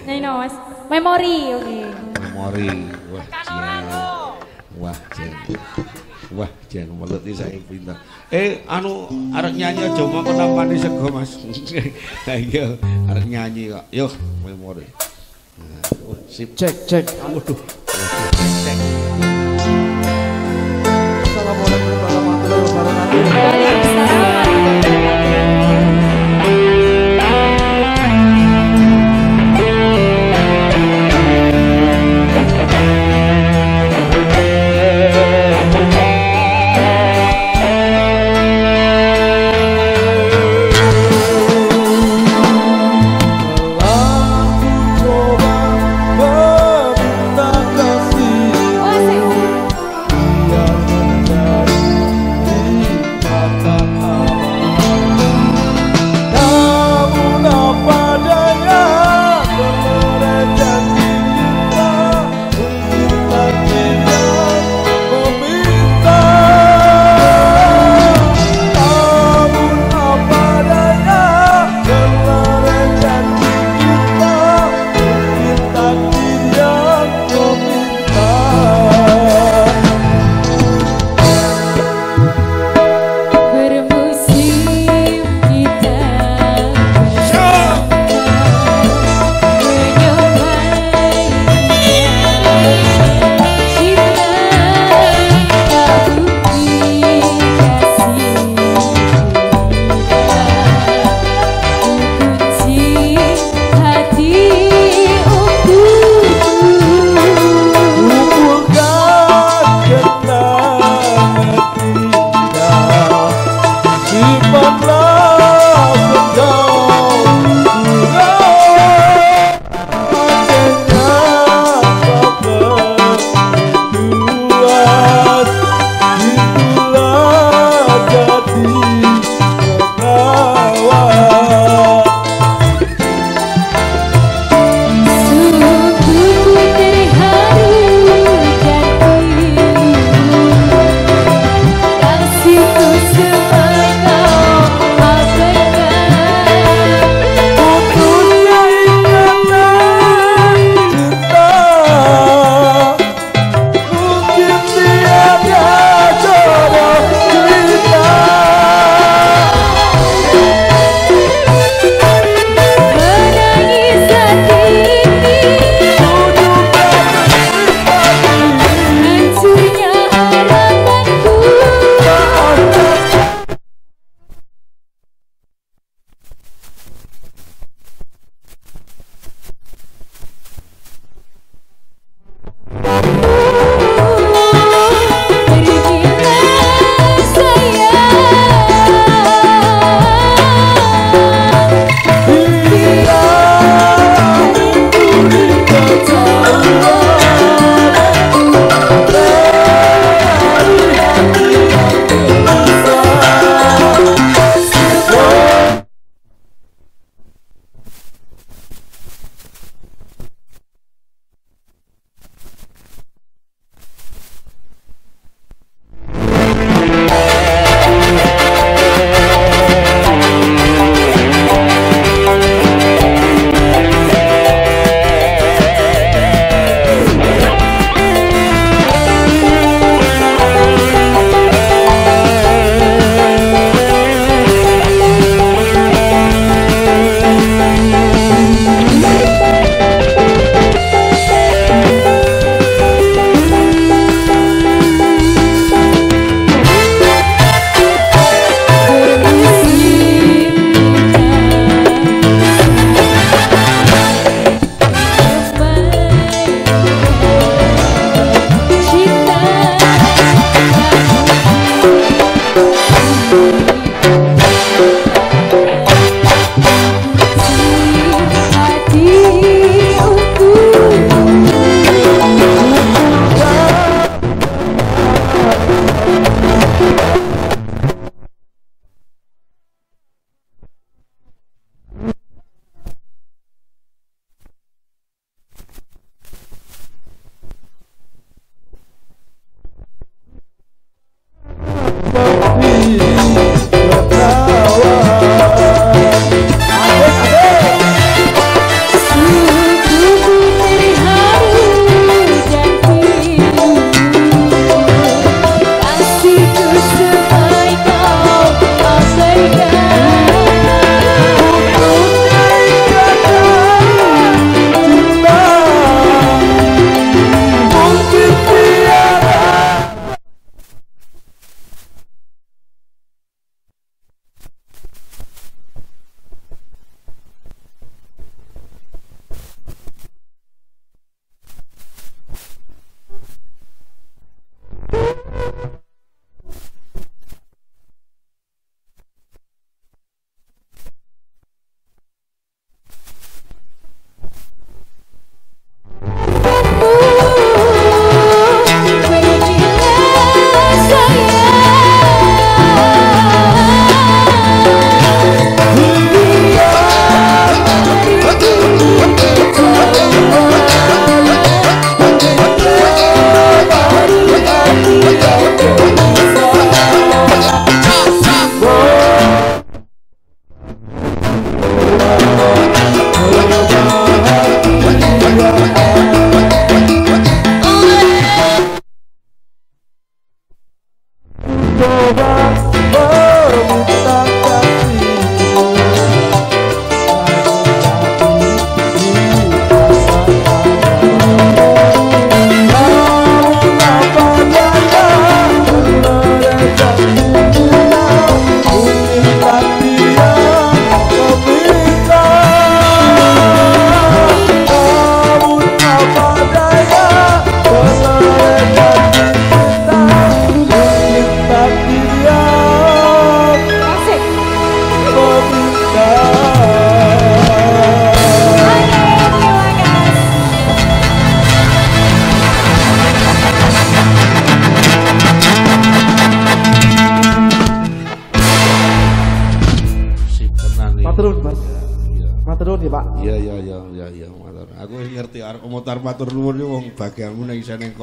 Nyanyi 0.03 0.21
no 0.27 0.43
mas. 0.43 0.55
Memori, 0.91 1.55
oke. 1.55 1.79
Memori. 2.19 2.67
Wah, 3.15 3.27
jen. 3.47 3.85
Wah, 4.75 4.99
jen. 5.15 5.33
Wah, 6.35 6.51
jen 6.67 6.91
melet 6.91 7.23
iki 7.23 7.39
saiki 7.39 7.63
pinter. 7.63 7.95
Eh, 8.35 8.67
anu 8.67 9.07
arek 9.39 9.55
nyanyi 9.55 9.87
aja 9.87 10.03
mau 10.03 10.27
kenampane 10.27 10.75
sego, 10.83 11.15
Mas. 11.15 11.39
Ha 12.27 12.35
iya, 12.35 12.75
arek 13.07 13.27
nyanyi 13.31 13.71
kok. 13.71 13.87
Yo, 13.95 14.11
memori. 14.43 14.91
Nah, 15.63 15.87
sip. 16.27 16.59
Cek 16.59 16.91
cek. 16.91 17.07
Waduh. 17.23 17.55
Assalamualaikum 17.87 19.12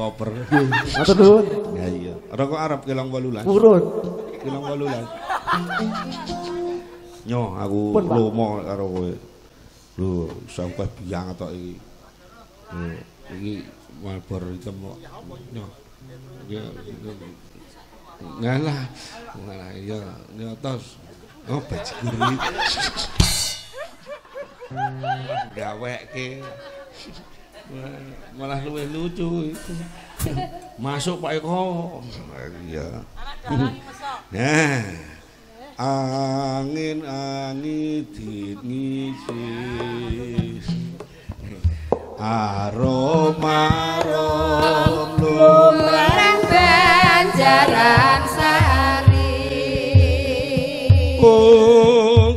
koper. 0.00 0.28
Matur 0.96 1.16
nuwun. 1.20 1.44
Ya 1.76 1.86
iya. 1.92 2.14
Ora 2.32 2.42
kok 2.48 2.60
arep 2.60 2.80
kilang 2.88 3.12
18. 3.12 3.44
Purun. 3.44 3.82
Kilang 4.40 4.64
18. 4.64 7.28
Nyo 7.28 7.42
aku 7.60 7.80
lomo 8.00 8.64
karo 8.64 8.84
kowe. 8.88 9.12
Lho, 10.00 10.32
sampe 10.48 10.88
biang 11.04 11.36
tok 11.36 11.52
iki. 11.52 11.76
Lho, 12.72 12.96
iki 13.36 13.52
malbor 14.00 14.48
hitam 14.56 14.80
kok. 14.80 14.96
Nyo. 15.52 15.64
Ya. 16.48 16.64
Ngalah. 18.40 18.80
Ngalah 19.44 19.70
iya, 19.76 20.00
ya 20.40 20.56
tos. 20.64 20.96
Oh, 21.48 21.60
bajigur 21.68 22.16
iki. 22.32 22.48
Gaweke. 25.56 26.28
Malah 28.34 28.60
luwih 28.64 28.86
lucu 28.90 29.52
itu. 29.52 29.74
Masuk 30.84 31.20
Pak 31.22 31.40
Eko. 31.40 32.00
Iya. 32.68 33.02
Nah. 34.30 34.84
Angin 35.80 37.00
angin 37.08 38.04
dingisis. 38.12 39.20
Aroma 42.20 43.64
arom 43.96 45.16
lumrah 45.16 46.20
Banjaran 47.20 48.22
sari 48.28 49.40
oh 51.24 52.29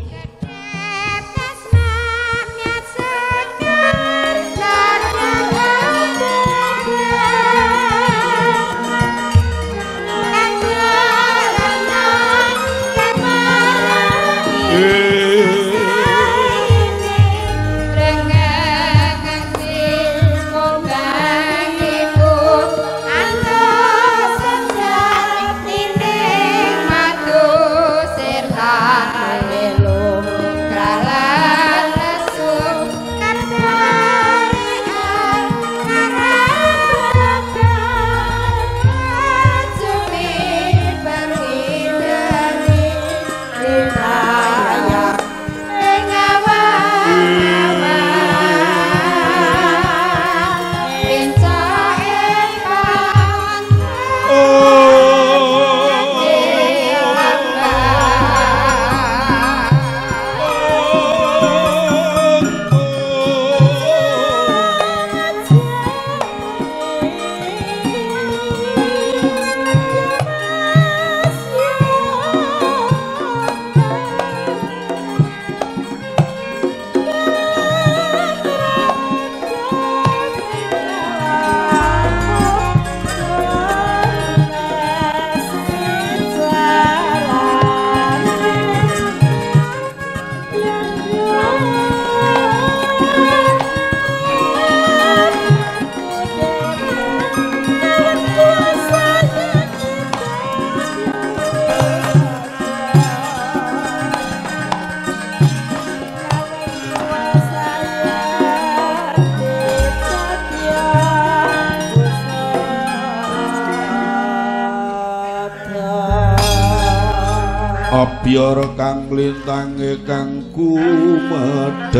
kang 119.14 119.22
lintange 119.22 119.93
kang 120.09 120.41
kumedhap 120.49 121.93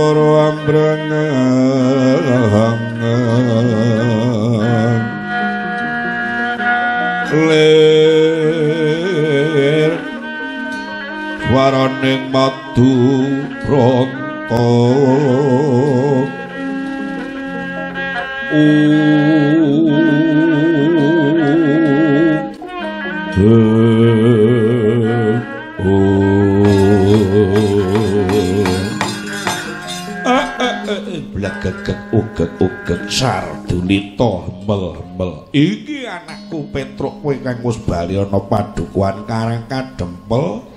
sardunita 33.09 34.45
mel-mel. 34.69 35.49
Iki 35.51 36.05
anakku 36.05 36.69
Petruk 36.69 37.25
kowe 37.25 37.35
kang 37.41 37.59
wis 37.65 37.81
bali 37.83 38.21
ana 38.21 38.39
padukuhan 38.39 39.25
Karang 39.25 39.65
Kadempel. 39.67 40.69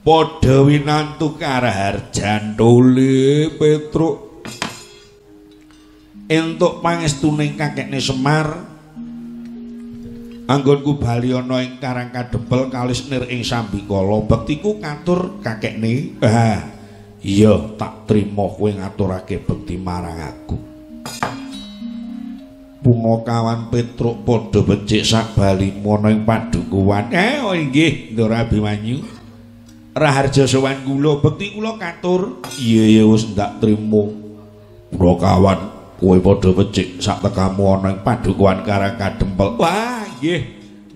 Padha 0.00 0.56
winantu 0.66 1.38
Karaharjantule 1.38 3.54
Petruk. 3.54 4.42
Entuk 6.30 6.82
pangestuning 6.82 7.54
kakekne 7.54 7.98
Semar. 8.02 8.66
Anggonku 10.50 10.98
bali 10.98 11.30
ana 11.30 11.62
ing 11.62 11.78
Karang 11.78 12.10
Kadempel 12.10 12.66
kalis 12.74 13.06
nir 13.06 13.30
ing 13.30 13.46
Sambikala. 13.46 14.26
Bektiku 14.26 14.82
katur 14.82 15.40
kakekne. 15.40 16.18
Ah. 16.20 16.82
Iya, 17.20 17.76
tak 17.76 18.08
trima 18.08 18.48
kowe 18.48 18.72
ngaturake 18.72 19.44
bekti 19.44 19.76
marang 19.76 20.24
aku. 20.24 20.56
Punakawan 22.80 23.68
Petruk 23.68 24.24
padha 24.24 24.64
becik 24.64 25.04
sak 25.04 25.36
balimu 25.36 26.00
ana 26.00 26.16
ing 26.16 26.24
padukuhan. 26.24 27.12
Eh, 27.12 27.36
oh 27.44 27.52
inggih, 27.52 28.16
Ndara 28.16 28.48
Abimanyu. 28.48 29.04
Raharja 29.92 30.48
sowan 30.48 30.80
kula 30.88 31.20
bekti 31.20 31.52
kula 31.52 31.76
katur. 31.76 32.40
Iya, 32.56 32.84
iya 32.88 33.04
wis 33.04 33.28
ndak 33.36 33.60
trima. 33.60 34.08
Punakawan 34.96 35.60
kowe 36.00 36.16
padha 36.24 36.56
becik 36.56 37.04
sak 37.04 37.20
tekamu 37.20 37.68
ana 37.68 37.92
ing 37.92 38.00
padukuhan 38.00 38.64
Karang 38.64 38.96
Kadempel. 38.96 39.60
Wah, 39.60 40.08
nggih. 40.16 40.40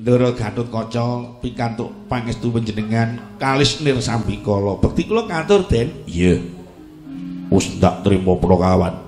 Ndara 0.00 0.32
Gatotkaca 0.32 1.36
pikantuk 1.44 2.08
pangestu 2.08 2.48
panjenengan 2.48 3.36
kalis 3.36 3.84
nir 3.84 4.00
sambikala. 4.00 4.80
Bekti 4.80 5.04
kula 5.04 5.28
katur, 5.28 5.68
Den. 5.68 5.92
Iya. 6.08 6.40
Wis 7.52 7.76
ndak 7.76 8.08
trima 8.08 8.32
Punakawan. 8.40 9.03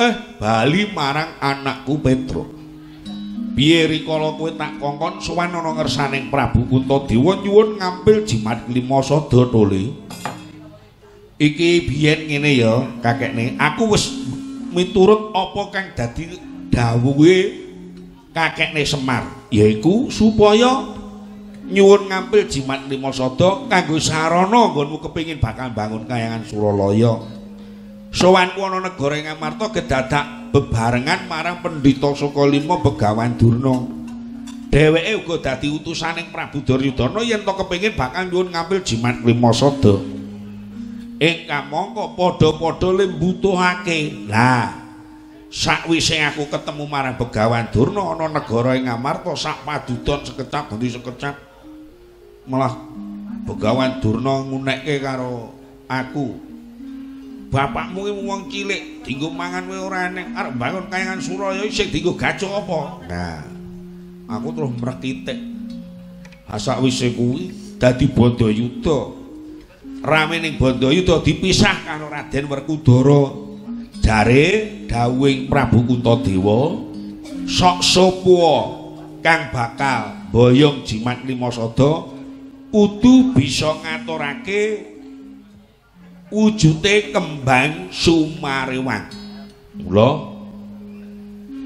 Eh, 0.00 0.12
bali 0.40 0.88
marang 0.96 1.36
anakku 1.36 2.00
Petruk. 2.00 2.48
Piye 3.52 3.84
rikala 3.84 4.32
kowe 4.40 4.48
tak 4.56 4.80
kongkon 4.80 5.20
sowan 5.20 5.52
ana 5.52 5.76
ngersaning 5.76 6.32
Prabu 6.32 6.64
Kuntadewa 6.72 7.36
nyuwun 7.44 7.76
ngampil 7.76 8.24
jimat 8.24 8.64
lima 8.72 9.04
sada 9.04 9.44
tole. 9.52 9.92
Iki 11.36 11.70
biyen 11.84 12.32
ngene 12.32 12.50
ya, 12.56 12.80
kakekne. 13.04 13.60
Aku 13.60 13.92
wis 13.92 14.08
miturut 14.72 15.36
apa 15.36 15.62
kang 15.68 15.86
dadi 15.92 16.40
dawuhe 16.72 17.36
kakekne 18.32 18.88
Semar, 18.88 19.28
yaiku 19.52 20.08
supaya 20.08 20.88
nyuwun 21.68 22.08
ngampil 22.08 22.48
jimat 22.48 22.88
lima 22.88 23.12
sada 23.12 23.68
kanggo 23.68 24.00
sarana 24.00 24.72
nggonmu 24.72 24.96
kepingin 25.04 25.36
bakal 25.36 25.68
bangun 25.76 26.08
kayangan 26.08 26.40
Suralaya. 26.48 27.41
Sowanku 28.12 28.60
ana 28.60 28.84
negara 28.84 29.16
ing 29.16 29.24
Amarta 29.24 29.72
gedadak 29.72 30.52
bebarengan 30.52 31.24
marang 31.32 31.64
pendhita 31.64 32.12
saka 32.12 32.44
lima 32.44 32.76
Begawan 32.84 33.40
Durna. 33.40 33.88
Dheweke 34.68 35.24
uga 35.24 35.36
dadi 35.40 35.72
utusaning 35.72 36.28
Prabu 36.28 36.60
Duryudana 36.60 37.24
yen 37.24 37.40
to 37.40 37.52
kepengin 37.56 37.96
bakal 37.96 38.28
nyuwun 38.28 38.52
ngambil 38.52 38.84
jimat 38.84 39.16
lima 39.24 39.48
sada. 39.56 39.96
Ing 41.16 41.48
kamangka 41.48 42.12
padha-padha 42.12 42.88
lembutuhake. 43.00 44.28
Lah, 44.28 44.76
sakwise 45.48 46.20
aku 46.20 46.52
ketemu 46.52 46.84
marang 46.84 47.16
Begawan 47.16 47.72
Durna 47.72 48.12
ana 48.12 48.28
negara 48.28 48.76
ing 48.76 48.92
Amarta 48.92 49.32
sak 49.32 49.64
padudon 49.64 50.20
sekecap 50.20 50.68
ganti 50.68 50.88
sekecap 50.92 51.36
malah 52.44 52.76
Begawan 53.48 54.04
Durna 54.04 54.44
ngunekke 54.44 55.00
karo 55.00 55.56
aku 55.88 56.51
bapakmu 57.52 58.08
iki 58.08 58.22
wong 58.24 58.40
cilik 58.48 58.82
dienggo 59.04 59.28
mangan 59.28 59.68
kowe 59.68 59.92
ora 59.92 60.08
enek. 60.08 60.32
Arep 60.32 60.54
bangun 60.56 60.84
kayangan 60.88 61.20
Suraya 61.20 61.62
sing 61.68 61.92
dienggo 61.92 62.16
gaco 62.16 62.48
apa? 62.48 62.80
Nah 63.12 63.40
aku 64.32 64.48
terus 64.56 64.72
mrekitik 64.80 65.38
asak 66.48 66.80
wise 66.80 67.12
kuwi 67.12 67.52
dadi 67.76 68.08
Bandayuda 68.08 68.98
rame 70.00 70.40
ning 70.40 70.56
Bandayuda 70.56 71.20
dipisah 71.20 71.84
karo 71.84 72.08
Raden 72.08 72.48
Werkudara. 72.48 73.22
Jare 74.02 74.82
dawuhing 74.90 75.46
Prabu 75.46 75.86
Kuntadewa 75.86 76.74
sok 77.46 77.78
sapa 77.86 78.50
kang 79.22 79.54
bakal 79.54 80.26
boyong 80.34 80.82
jimat 80.82 81.22
lima 81.22 81.54
sada 81.54 82.10
kudu 82.74 83.30
bisa 83.30 83.78
ngaturake 83.78 84.91
wujute 86.32 87.12
kembang 87.12 87.92
sumarewang. 87.92 89.12
Mula 89.76 90.32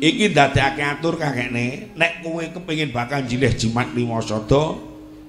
iki 0.03 0.29
ndadekake 0.35 0.83
atur 0.83 1.15
kakekne, 1.15 1.95
nek 1.95 2.27
kowe 2.27 2.43
kepengin 2.43 2.91
bakal 2.91 3.23
jilih 3.23 3.55
jimat 3.55 3.95
lima 3.95 4.19
sada, 4.19 4.75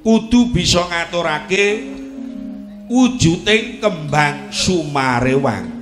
kudu 0.02 0.50
bisa 0.50 0.82
ngaturake 0.90 1.86
wujute 2.90 3.78
kembang 3.78 4.50
sumarewang. 4.50 5.78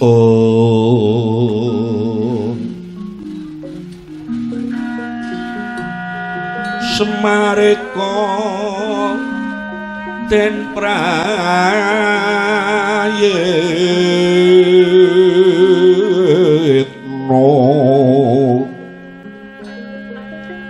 Oh. 0.00 1.44
Semareko 6.94 8.14
den 10.30 10.54
prayitno 10.74 10.94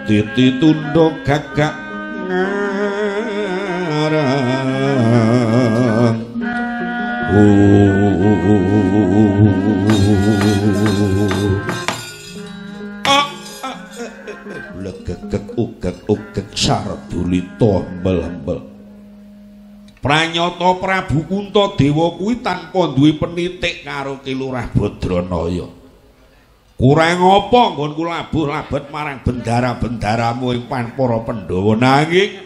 titi 0.07 0.47
tundha 0.61 1.07
gagak 1.23 1.75
ngarang 2.29 3.45
legegek 14.83 15.47
ugek 15.57 15.97
ugek 16.11 16.49
sardulita 16.53 17.73
mbel-mbel 18.03 18.74
Pranyata 20.05 20.69
Prabu 20.77 21.25
Kuntadewa 21.25 22.21
kuwi 22.21 22.45
tanpa 22.45 22.93
duwe 22.93 23.17
penitik 23.17 23.89
karo 23.89 24.21
Kilurah 24.21 24.69
Badranaya. 24.69 25.65
Kurang 26.77 27.25
apa 27.25 27.61
nggonku 27.73 28.05
labuh 28.05 28.45
labet 28.45 28.93
marang 28.93 29.25
bendara-bendaramu 29.25 30.53
ing 30.53 30.69
para 30.69 31.25
Pandhawa 31.25 31.73
nanging 31.81 32.37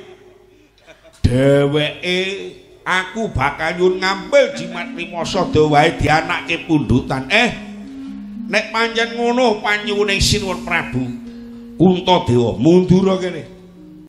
dheweke 1.18 2.18
aku 2.86 3.34
bakal 3.34 3.74
nyun 3.74 3.98
ngambil 4.06 4.54
jimat 4.54 4.94
lima 4.94 5.26
sada 5.26 5.58
wae 5.66 5.98
dianake 5.98 6.62
pundutan. 6.62 7.26
Eh 7.26 7.50
nek 8.46 8.70
pancen 8.70 9.18
ngono 9.18 9.58
panyuwuning 9.58 10.22
Sinuwun 10.22 10.62
Prabu 10.62 11.02
Kuntadewa 11.74 12.54
mundur 12.54 13.18
kene. 13.18 13.57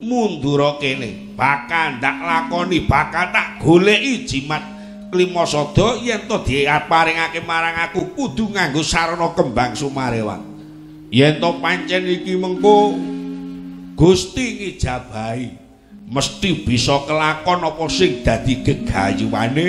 Mundur 0.00 0.80
kene. 0.80 1.36
bakal 1.36 2.00
ndak 2.00 2.16
lakoni 2.24 2.88
bakal 2.88 3.28
tak 3.28 3.60
goleki 3.60 4.24
jimat. 4.24 4.64
Lima 5.10 5.42
sada 5.44 5.98
yen 6.00 6.24
to 6.24 6.40
diparingake 6.40 7.42
marang 7.42 7.74
aku 7.84 8.14
kudu 8.14 8.54
nganggo 8.54 8.78
sarana 8.78 9.34
kembang 9.34 9.74
sumarewang 9.74 10.38
yen 11.10 11.42
to 11.42 11.50
pancen 11.58 12.06
iki 12.06 12.38
mengko 12.38 12.94
Gusti 13.98 14.56
ngijabahi 14.56 15.50
mesti 16.08 16.50
bisa 16.64 17.04
kelakon 17.04 17.66
apa 17.66 17.84
sing 17.90 18.22
dadi 18.22 18.64
gegayuhane 18.64 19.66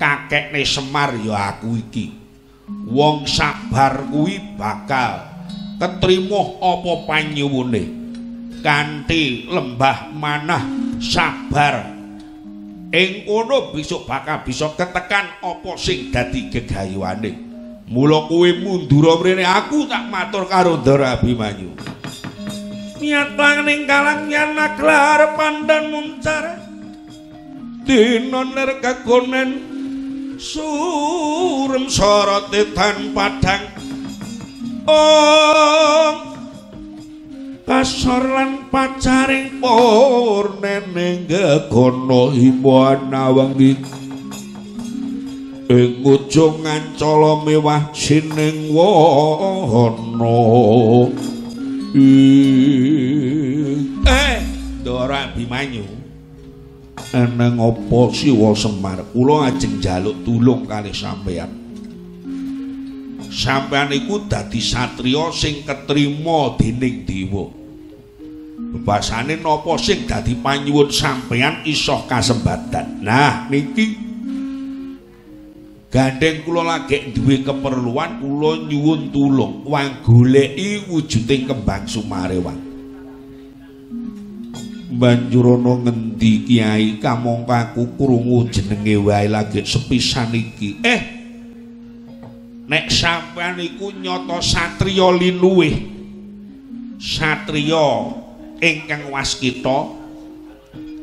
kakekne 0.00 0.64
Semar 0.66 1.14
ya 1.22 1.54
aku 1.54 1.78
iki. 1.78 2.10
Wong 2.88 3.28
sabar 3.28 4.08
kuwi 4.08 4.58
bakal 4.58 5.28
ketrima 5.78 6.58
apa 6.58 6.92
panyuwune 7.04 8.03
kanthi 8.64 9.44
lembah 9.44 10.08
manah 10.16 10.64
sabar. 10.96 11.92
Ing 12.88 13.28
kono 13.28 13.76
besok 13.76 14.08
bakal 14.08 14.40
bisa 14.40 14.72
ketekan 14.72 15.28
apa 15.44 15.76
sing 15.76 16.08
dadi 16.08 16.48
gegayuhane. 16.48 17.32
Mula 17.84 18.24
kowe 18.24 18.48
mundur 18.64 19.20
mrene 19.20 19.44
aku 19.44 19.84
tak 19.84 20.08
matur 20.08 20.48
karo 20.48 20.80
Ndara 20.80 21.20
Abimanyu. 21.20 21.76
Niat 23.04 23.36
ning 23.68 23.84
kalang 23.84 24.32
yen 24.32 24.56
naglar 24.56 25.36
pandan 25.36 25.92
muncar 25.92 26.56
dina 27.84 28.40
ner 28.48 28.80
kagonen 28.80 29.50
surem 30.40 31.84
sorote 31.92 32.72
tan 32.72 33.12
padang. 33.12 33.68
Om 34.88 36.33
kasor 37.64 38.24
lan 38.28 38.68
pacaring 38.68 39.56
purnene 39.56 41.24
gegono 41.24 42.28
himbana 42.28 43.32
wengi 43.32 43.72
ing 45.72 46.04
ujung 46.04 46.60
ngancala 46.60 47.40
mewah 47.40 47.88
sining 47.96 48.68
wana 48.68 50.36
eh 54.04 54.38
Dora 54.84 55.32
Bimanyu. 55.32 55.88
Eneng 57.16 57.56
apa 57.56 58.00
siwa 58.12 58.52
Semar? 58.52 59.00
Kula 59.16 59.48
ajeng 59.48 59.80
njaluk 59.80 60.20
tulung 60.26 60.68
kali 60.68 60.92
sampeyan 60.92 61.63
sampeyan 63.34 63.90
iku 63.90 64.30
dadi 64.30 64.62
satriya 64.62 65.34
sing 65.34 65.66
ketrima 65.66 66.54
dening 66.54 67.02
dewa. 67.02 67.50
Bebasane 68.54 69.42
napa 69.42 69.74
sing 69.74 70.06
dadi 70.06 70.38
panyuwun 70.38 70.94
sampeyan 70.94 71.66
iso 71.66 72.06
kasembadan? 72.06 73.02
Nah 73.02 73.50
niki. 73.50 74.06
Gandeng 75.90 76.42
kula 76.42 76.62
lagi 76.66 77.14
duwe 77.14 77.42
keperluan 77.46 78.18
kula 78.22 78.66
nyuwun 78.66 79.10
tulung. 79.14 79.66
Wang 79.66 80.02
goleki 80.02 80.86
wujuding 80.90 81.50
kembang 81.50 81.86
sumarewang 81.86 82.74
banjurono 84.94 85.82
ngendi 85.82 86.46
kiai 86.46 87.02
kamongkaku 87.02 87.98
krungu 87.98 88.46
jenenge 88.46 88.94
wae 89.02 89.26
lagi 89.26 89.66
sepisan 89.66 90.30
iki. 90.30 90.78
Eh 90.86 91.13
nek 92.64 92.88
sampean 92.88 93.60
iku 93.60 93.92
nyata 93.92 94.40
satriya 94.40 95.12
linuwih 95.12 95.74
satriya 96.96 98.16
ingkang 98.64 99.12
waskita 99.12 100.04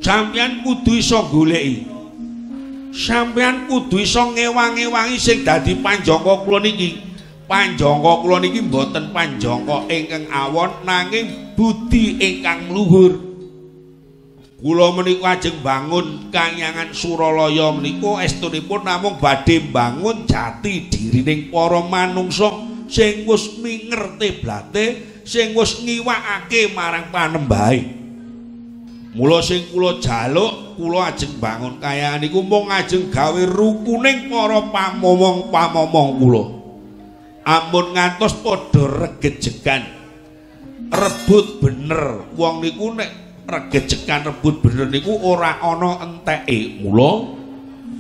sampean 0.02 0.66
kudu 0.66 0.98
iso 0.98 1.22
goleki. 1.30 1.88
Sampean 2.92 3.72
kudu 3.72 4.04
iso 4.04 4.36
ngewang-ewangi 4.36 5.16
sing 5.16 5.48
dadi 5.48 5.80
panjangka 5.80 6.44
kula 6.44 6.60
niki. 6.60 7.00
Panjangka 7.48 8.12
kula 8.20 8.44
niki 8.44 8.60
mboten 8.68 9.16
panjangka 9.16 9.88
ingkang 9.88 10.28
awon 10.28 10.84
nanging 10.84 11.56
budi 11.56 12.20
ingkang 12.20 12.68
luhur 12.68 13.31
Kula 14.62 14.94
menika 14.94 15.42
ajeng 15.42 15.58
bangun 15.66 16.30
Kangyangan 16.30 16.94
Suralaya 16.94 17.74
menika 17.74 18.22
estunipun 18.22 18.86
namung 18.86 19.18
badhe 19.18 19.58
bangun 19.58 20.30
jati 20.30 20.86
dirining 20.86 21.50
para 21.50 21.82
manungsa 21.82 22.70
sing 22.86 23.26
wis 23.26 23.58
mingerti 23.58 24.38
blate, 24.38 24.86
sing 25.26 25.58
wis 25.58 25.82
ngiwakake 25.82 26.78
marang 26.78 27.10
panembahe. 27.10 27.90
Mula 29.18 29.42
sing 29.42 29.66
kula 29.74 29.98
jaluk, 29.98 30.78
kula 30.78 31.10
ajeng 31.10 31.42
bangun 31.42 31.82
kaya 31.82 32.22
niku 32.22 32.46
mung 32.46 32.70
ajeng 32.70 33.10
gawe 33.10 33.42
rukuning 33.50 34.30
para 34.30 34.62
pamomong-pamomong 34.70 36.10
kula. 36.22 36.44
Ampun 37.50 37.98
ngantos 37.98 38.38
padha 38.46 39.10
regejegan. 39.10 39.84
Rebut 40.92 41.64
bener 41.66 42.30
wong 42.38 42.62
niku 42.62 42.94
nek 42.94 43.21
regejekan 43.48 44.28
rebut 44.28 44.62
bener 44.62 44.88
niku 44.90 45.14
ora 45.22 45.58
ana 45.62 46.02
enteke. 46.06 46.82
Mula 46.82 47.40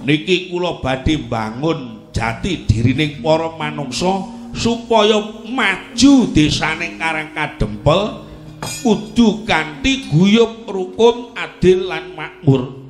niki 0.05 0.49
kula 0.49 0.81
badhe 0.81 1.17
bangun 1.29 2.09
jati 2.11 2.67
dirining 2.67 3.23
para 3.23 3.55
manungsa 3.55 4.41
supaya 4.51 5.47
maju 5.47 6.13
desane 6.35 6.99
Karang 6.99 7.31
Kadempel 7.31 8.27
kudu 8.61 9.47
kanthi 9.47 10.11
guyub 10.11 10.67
rukun 10.67 11.33
adil 11.33 11.87
lan 11.87 12.13
makmur. 12.13 12.81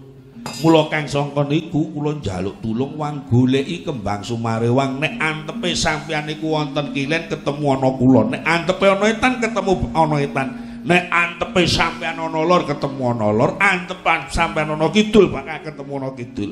Mula 0.65 0.89
kang 0.89 1.05
sangka 1.05 1.45
niku 1.45 1.93
kula 1.93 2.17
njaluk 2.17 2.65
tulung 2.65 2.97
wang 2.97 3.29
goleki 3.29 3.85
kembang 3.85 4.25
sumarewang. 4.25 4.97
Nek 4.97 5.21
antepe 5.21 5.69
sampeyan 5.77 6.25
niku 6.25 6.57
wonten 6.57 6.89
kilen 6.97 7.29
ketemu 7.29 7.65
ana 7.77 7.89
kula. 7.93 8.21
Nek 8.25 8.41
antepe 8.41 8.85
ana 8.89 9.05
etan 9.05 9.37
ketemu 9.37 9.93
ana 9.93 10.17
etan 10.17 10.47
nek 10.81 11.03
antepe 11.13 11.69
sampean 11.69 12.17
ana 12.17 12.41
lor 12.41 12.65
ketemu 12.65 13.03
ana 13.13 13.29
lor. 13.29 13.57
Antepan 13.61 14.29
sampean 14.29 14.73
ana 14.73 14.89
kidul 14.89 15.29
bakal 15.29 15.61
ketemu 15.61 15.93
ana 16.01 16.09
kidul. 16.17 16.51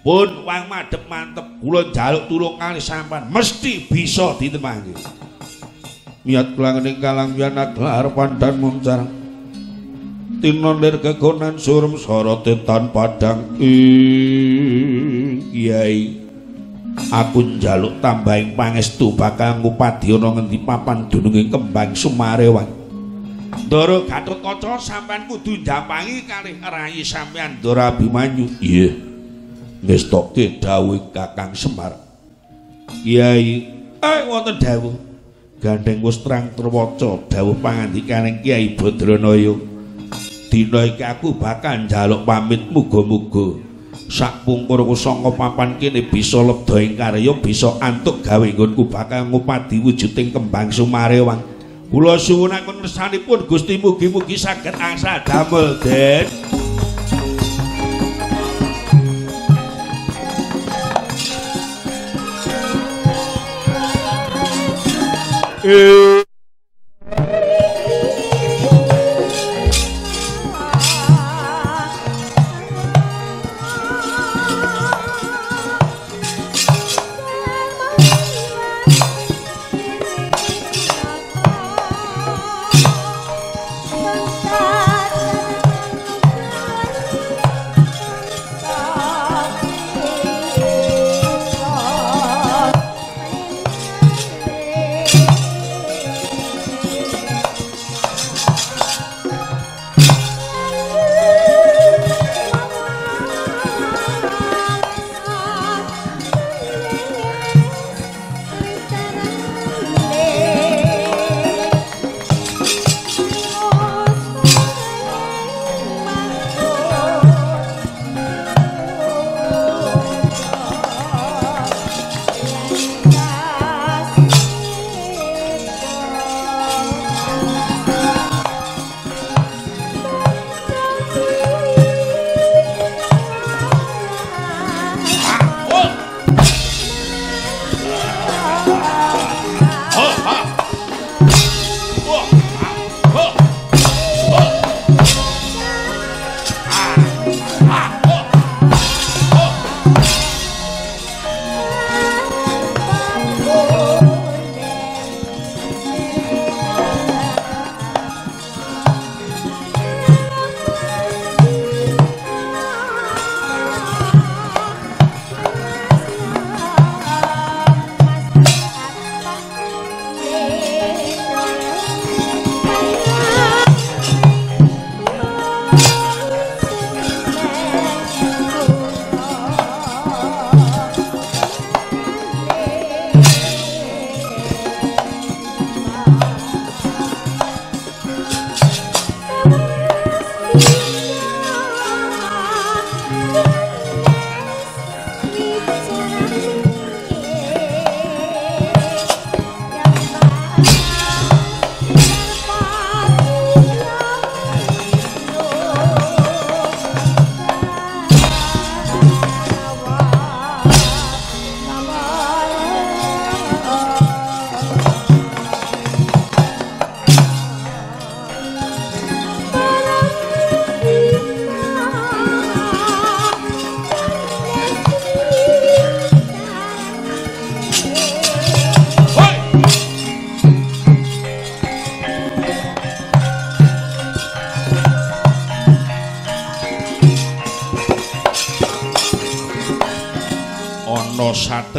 Pun 0.00 0.48
wang 0.48 0.64
madhep 0.68 1.04
mantep 1.10 1.44
kula 1.60 1.92
njaluk 1.92 2.24
tulung 2.28 2.56
kali 2.56 2.80
sampean 2.80 3.28
mesti 3.28 3.84
bisa 3.84 4.32
ditemangke 4.40 4.96
miat 6.20 6.52
kelangening 6.52 7.00
kalang 7.00 7.32
yana 7.36 7.72
gelar 7.72 8.08
pandan 8.12 8.54
muncar. 8.60 9.00
Tinondir 10.40 11.04
kegonan 11.04 11.60
surum 11.60 12.00
sorote 12.00 12.64
tan 12.64 12.88
padang. 12.96 13.60
Kiai. 15.52 16.16
Aku 17.12 17.44
njaluk 17.44 18.00
tambahing 18.00 18.56
pangestu 18.56 19.12
bakal 19.12 19.60
ngupadi 19.60 20.16
ana 20.16 20.40
ngendi 20.40 20.64
papan 20.64 21.12
dununging 21.12 21.52
kembang 21.52 21.92
sumarewang 21.92 22.79
Ndara 23.50 24.06
Gatotkaca 24.06 24.78
sampean 24.78 25.26
kudu 25.26 25.58
njampangi 25.62 26.22
kalih 26.30 26.62
rayi 26.62 27.02
sampean 27.02 27.58
Ndara 27.58 27.90
Abimanyu. 27.90 28.46
Iya. 28.62 28.94
Ngestoke 29.82 30.62
dawuh 30.62 31.10
Kakang 31.10 31.56
Semar. 31.58 31.98
Kiai, 33.02 33.66
eh 33.98 34.20
wonten 34.30 34.58
dawuh. 34.62 34.94
Gandeng 35.58 36.00
wis 36.00 36.22
terang 36.22 36.54
terwaca 36.54 37.20
dawuh 37.26 37.58
pangandikaning 37.58 38.38
Kiai 38.38 38.78
Badranaya. 38.78 39.58
Dina 40.50 40.82
iki 40.86 41.02
aku 41.06 41.38
bakal 41.38 41.86
njaluk 41.86 42.26
pamit 42.26 42.70
muga-muga 42.74 43.70
sak 44.10 44.42
pungkur 44.42 44.82
sanga 44.98 45.30
papan 45.30 45.78
kene 45.78 46.02
bisa 46.10 46.42
lebda 46.42 46.82
ing 46.82 46.98
karya 46.98 47.30
bisa 47.38 47.78
antuk 47.78 48.26
gawe 48.26 48.42
nggonku 48.42 48.90
bakal 48.90 49.30
ngupadi 49.30 49.78
wujuding 49.78 50.34
kembang 50.34 50.74
sumarewang. 50.74 51.38
Kula 51.90 52.14
suwunaken 52.22 52.86
kersanipun 52.86 53.50
Gusti 53.50 53.74
mugi-mugi 53.82 54.38
saged 54.38 54.78
angsal 54.78 55.26
damel 55.26 55.74
Den. 55.82 56.30
Eh 65.66 66.19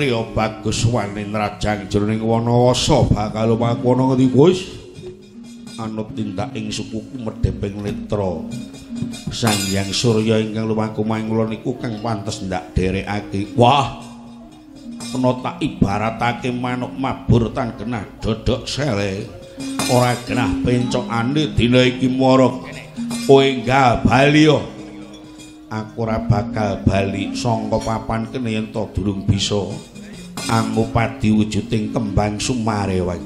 satriya 0.01 0.33
bagus 0.33 0.81
wanin 0.89 1.29
rajang 1.29 1.85
jroning 1.85 2.25
wanawasa 2.25 3.05
bakal 3.05 3.53
ana 3.53 3.77
ngendi 4.09 4.33
Gus? 4.33 4.81
Anut 5.77 6.17
tindak 6.17 6.57
ing 6.57 6.73
sukuku 6.73 7.21
medheping 7.21 7.85
netra. 7.85 8.41
Sang 9.29 9.53
Hyang 9.69 9.93
Surya 9.93 10.41
ingkang 10.41 10.65
lumaku 10.65 11.05
mangula 11.05 11.45
niku 11.45 11.77
kang 11.77 12.01
pantes 12.01 12.41
ndak 12.41 12.73
derekake. 12.73 13.53
Wah! 13.53 14.01
Kena 15.13 15.37
tak 15.37 15.61
ibaratake 15.61 16.49
manuk 16.49 16.97
mabur 16.97 17.53
tan 17.53 17.77
genah 17.77 18.01
dodok 18.17 18.65
sele. 18.65 19.29
Ora 19.93 20.17
genah 20.25 20.49
pencokane 20.65 21.53
dina 21.53 21.85
iki 21.85 22.09
marang 22.09 22.65
kowe 23.29 23.45
enggak 23.45 24.01
bali 24.01 24.49
yo 24.49 24.65
aku 25.71 26.03
ora 26.03 26.19
bakal 26.27 26.83
bali 26.83 27.31
saka 27.31 27.79
papan 27.79 28.27
kene 28.27 28.51
yen 28.51 28.67
durung 28.75 29.23
bisa 29.23 29.71
angupadi 30.51 31.31
wujuding 31.31 31.95
kembang 31.95 32.35
sumare 32.35 32.99
wae. 32.99 33.23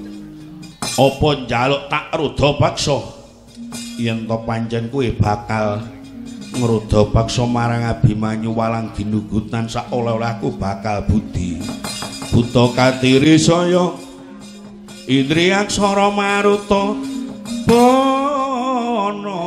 Apa 0.95 1.29
njaluk 1.41 1.89
tak 1.89 2.13
rudha 2.13 2.53
paksa 2.61 3.01
yen 3.97 4.29
to 4.29 4.37
pancen 4.45 4.93
kowe 4.93 5.09
bakal 5.17 5.81
ngrudha 6.53 7.09
paksa 7.09 7.43
marang 7.49 7.89
Abimanyu 7.89 8.53
walang 8.53 8.93
ginugutan 8.93 9.65
sak 9.65 9.89
oleh-oleh 9.89 10.37
aku 10.37 10.53
bakal 10.53 11.01
budi. 11.09 11.57
Buta 12.29 12.69
katiri 12.77 13.41
saya 13.41 13.89
indriyaksara 15.09 16.13
maruta 16.13 16.93
bono 17.65 19.41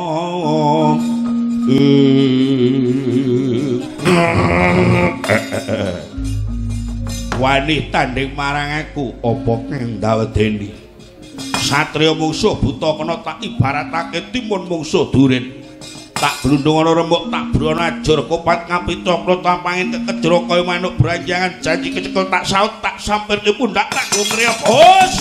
wani 7.39 7.87
tanding 7.87 8.35
marang 8.35 8.83
aku 8.83 9.15
apa 9.23 9.53
kang 9.71 9.95
dawedeni 9.95 10.75
satriya 11.55 12.11
mungsuh 12.11 12.59
buta 12.59 12.99
kena 12.99 13.23
tak 13.23 13.39
ibaratake 13.39 14.35
timun 14.35 14.67
mungsuh 14.67 15.07
duren 15.07 15.63
tak 16.19 16.35
blundung 16.43 16.83
ana 16.83 16.91
rembuk 16.91 17.31
tak 17.31 17.45
brono 17.55 17.79
ajur 17.79 18.27
kopat 18.27 18.67
kapita 18.67 19.23
kula 19.23 19.39
tampangin 19.39 19.95
kekejro 19.95 20.51
kaya 20.51 20.67
manuk 20.67 20.99
branjangan 20.99 21.63
janji 21.63 21.95
kecekel 21.95 22.27
tak 22.27 22.43
saut 22.43 22.83
tak 22.83 22.99
sampir 22.99 23.39
ke 23.39 23.55
pundak 23.55 23.87
tak 23.87 24.11
ngriya 24.11 24.51
bos 24.59 25.13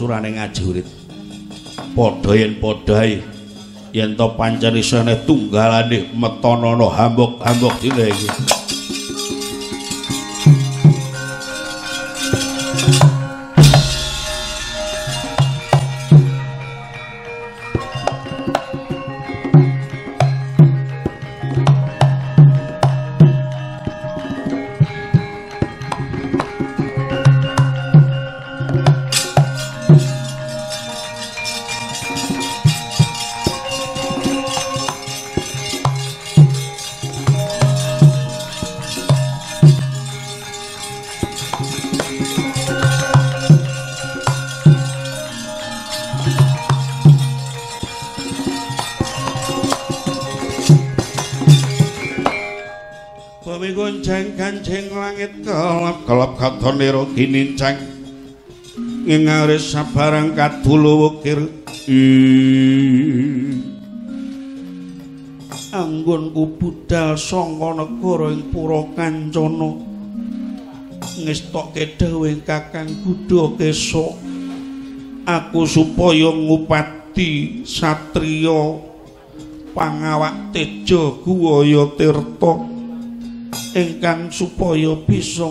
tambak 0.00 0.24
surane 0.24 0.32
ngajurit. 0.32 0.86
Padha 1.96 2.32
yen 2.34 2.56
padhae 2.60 3.22
yen 3.92 4.16
to 4.16 4.28
pancen 4.36 4.76
isane 4.76 5.16
tunggalane 5.26 6.08
metanana 6.16 6.88
hambok-hambok 6.88 7.80
dile 7.82 8.08
iki. 8.08 8.59
Nero 56.80 57.04
ginincang 57.12 58.00
Ngingaris 59.00 59.72
sabarang 59.72 60.36
kadulu 60.36 60.92
wukir. 61.08 61.40
Anggun 65.72 66.36
ku 66.36 66.44
budal 66.60 67.16
sangka 67.16 67.80
negara 67.80 68.28
ing 68.28 68.52
pura 68.52 68.84
kancana. 68.92 69.70
Ngestokke 71.20 71.96
dawuh 71.96 72.38
kakang 72.44 72.92
Budha 73.02 73.56
Kesa 73.56 74.06
aku 75.24 75.64
supaya 75.64 76.32
ngupati 76.32 77.64
satriya 77.64 78.78
pangawak 79.72 80.52
teja 80.52 81.18
guwaya 81.24 81.88
tirta. 81.96 82.54
Ingkang 83.74 84.28
supaya 84.30 84.92
bisa 85.08 85.50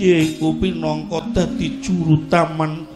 yaiku 0.00 0.56
pinangka 0.56 1.20
dadi 1.36 1.76
juru 1.84 2.24
taman 2.32 2.88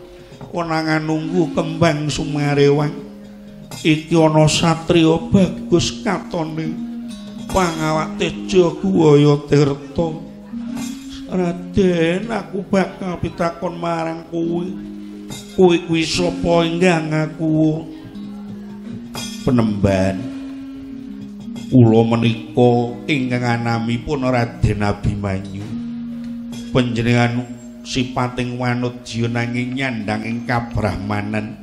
konangan 0.49 1.05
nunggu 1.05 1.53
kembang 1.53 2.09
sumarewang 2.09 2.97
iki 3.85 4.17
ana 4.17 4.49
satriya 4.49 5.21
bagus 5.29 6.01
katone 6.01 6.73
pangawak 7.53 8.17
teja 8.17 8.73
guwaya 8.81 9.37
tirta 9.45 10.33
Raden 11.35 12.31
aku 12.31 12.63
bakal 12.71 13.19
pitakon 13.19 13.75
marang 13.75 14.23
kowe 14.31 14.63
kowe 15.59 15.75
kuwi 15.89 16.07
sapa 16.07 16.63
ingkang 16.63 17.11
aku? 17.11 17.83
Penemban. 19.43 20.15
Kula 21.75 22.07
menika 22.07 22.95
ingkang 23.11 23.43
anamipun 23.43 24.31
Raden 24.31 24.79
Abimanyu 24.87 25.74
panjenengan 26.75 27.47
sipating 27.87 28.59
wanudya 28.59 29.31
nanging 29.31 29.79
nyandang 29.79 30.27
ing 30.27 30.43
kabrahmanan 30.43 31.55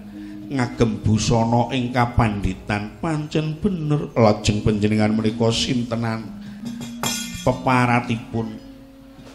ngagem 0.48 1.04
busana 1.04 1.68
ing 1.76 1.92
kapanditan. 1.92 2.96
Pancen 3.04 3.60
bener 3.60 4.08
lajeng 4.16 4.64
panjenengan 4.64 5.12
menika 5.12 5.52
sintenan 5.52 6.24
peparatipun. 7.44 8.56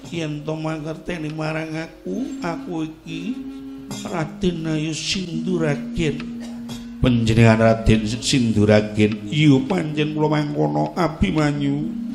Yen 0.09 0.41
to 0.41 0.57
mangerteni 0.57 1.29
marang 1.29 1.77
aku 1.77 2.41
aku 2.41 2.89
iki 2.89 3.37
Raden 4.07 4.67
Ayu 4.67 4.95
Sinduragen 4.97 6.41
panjenengan 7.03 7.59
Raden 7.59 8.03
Sinduragen 8.07 9.31
iya 9.31 9.55
pancen 9.67 10.15
kula 10.15 10.31
mangkono 10.31 10.95
Abimanyu 10.95 12.06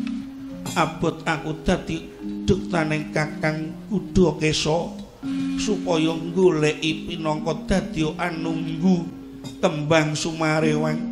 abot 0.75 1.19
aku 1.27 1.51
dadi 1.63 2.07
duktaning 2.47 3.11
Kakang 3.11 3.75
Kuda 3.91 4.39
Kesa 4.39 4.91
supaya 5.61 6.13
goleki 6.33 7.11
pinangka 7.11 7.53
dadi 7.67 8.07
anunggu 8.17 9.05
kembang 9.61 10.17
sumarewang. 10.17 11.11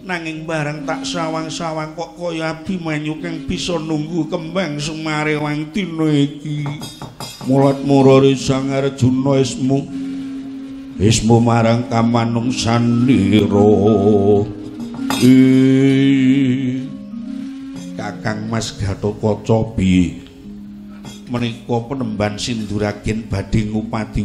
Nanging 0.00 0.48
bareng 0.48 0.88
tak 0.88 1.04
sawang-sawang 1.04 1.92
kok 1.92 2.16
kaya 2.16 2.56
Abimanyu 2.56 3.20
kang 3.20 3.44
bisa 3.44 3.76
nunggu 3.76 4.32
kembang 4.32 4.80
sumarewang 4.80 5.70
dina 5.70 6.08
iki. 6.08 6.64
Mulat 7.44 7.84
murari 7.84 8.32
sang 8.34 8.72
Arjuna 8.72 9.38
ismu 9.38 9.84
ismu 11.00 11.36
marang 11.40 11.88
kamanung 11.88 12.52
sanira 12.52 13.60
Kakang 18.00 18.48
Mas 18.48 18.72
Gatotkaca 18.80 19.76
piye 19.76 20.24
menika 21.28 21.84
penemban 21.84 22.40
sinduragen 22.40 23.28
badhe 23.28 23.68
ngupati 23.68 24.24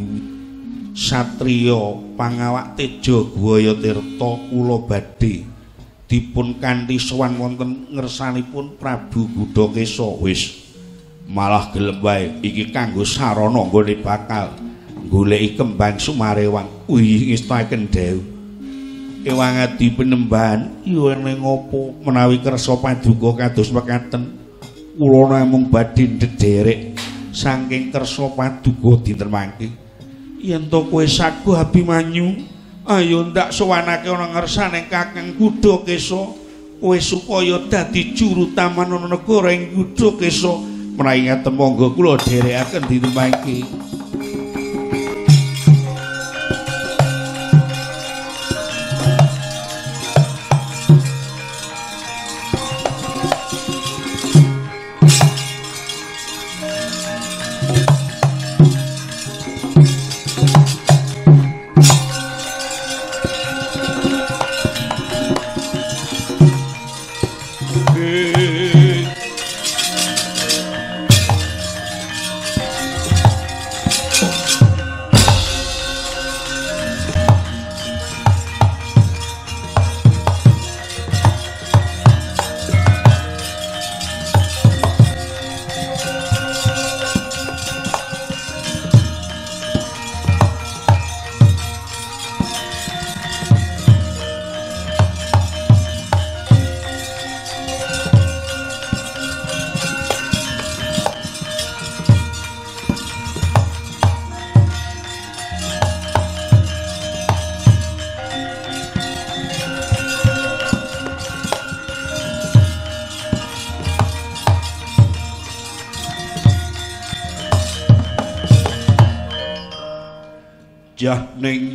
satriya 0.95 1.75
pangawak 2.15 2.79
teja 2.79 3.19
guwaya 3.35 3.75
tirta 3.75 4.31
kula 4.47 4.79
badhe 4.87 5.43
dipun 6.07 6.55
kanthi 6.63 6.95
sowan 6.95 7.35
wonten 7.35 7.91
ngersanipun 7.91 8.79
Prabu 8.79 9.27
Gudakesa. 9.27 10.07
Wis 10.23 10.71
malah 11.27 11.67
gelem 11.75 11.99
wae. 11.99 12.31
Iki 12.47 12.71
kanggo 12.71 13.03
sarana 13.03 13.59
nggone 13.59 13.99
bakal 13.99 14.55
goleki 15.11 15.59
kembang 15.59 15.99
sumarewang 15.99 16.87
wih 16.87 17.27
ngestaken 17.27 17.91
dew 17.91 18.34
ewang 19.25 19.57
adi 19.57 19.89
penemban 19.89 20.85
yo 20.85 21.09
ning 21.17 21.41
ngopo? 21.41 21.97
Menawi 22.05 22.37
kersa 22.45 22.77
paduka 22.77 23.33
kados 23.33 23.73
mekaten 23.73 24.37
kula 24.93 25.41
namung 25.41 25.67
badhe 25.73 26.05
ndederek 26.05 26.93
saking 27.33 27.89
kersa 27.89 28.29
paduka 28.31 29.01
dinten 29.01 29.29
mangke. 29.33 29.67
Yen 30.45 30.69
to 30.69 30.85
kowe 30.85 31.01
sagu 31.09 31.57
Abimanyu 31.57 32.45
ayo 32.85 33.25
ndak 33.25 33.49
sowanake 33.49 34.05
ana 34.05 34.29
ngersane 34.29 34.85
Kakang 34.85 35.33
Kuda 35.33 35.81
Kesa. 35.81 36.45
Kowe 36.77 36.97
supaya 37.01 37.57
dadi 37.65 38.13
juru 38.13 38.53
taman 38.53 38.93
ana 38.93 39.09
negara 39.09 39.49
ing 39.49 39.73
Kuda 39.73 40.21
Kesa. 40.21 40.53
Menawi 40.95 41.25
ngaten 41.25 41.53
monggo 41.57 41.97
kula 41.97 42.21
dherekaken 42.21 42.83
dinten 42.85 43.11
mangke 43.11 43.65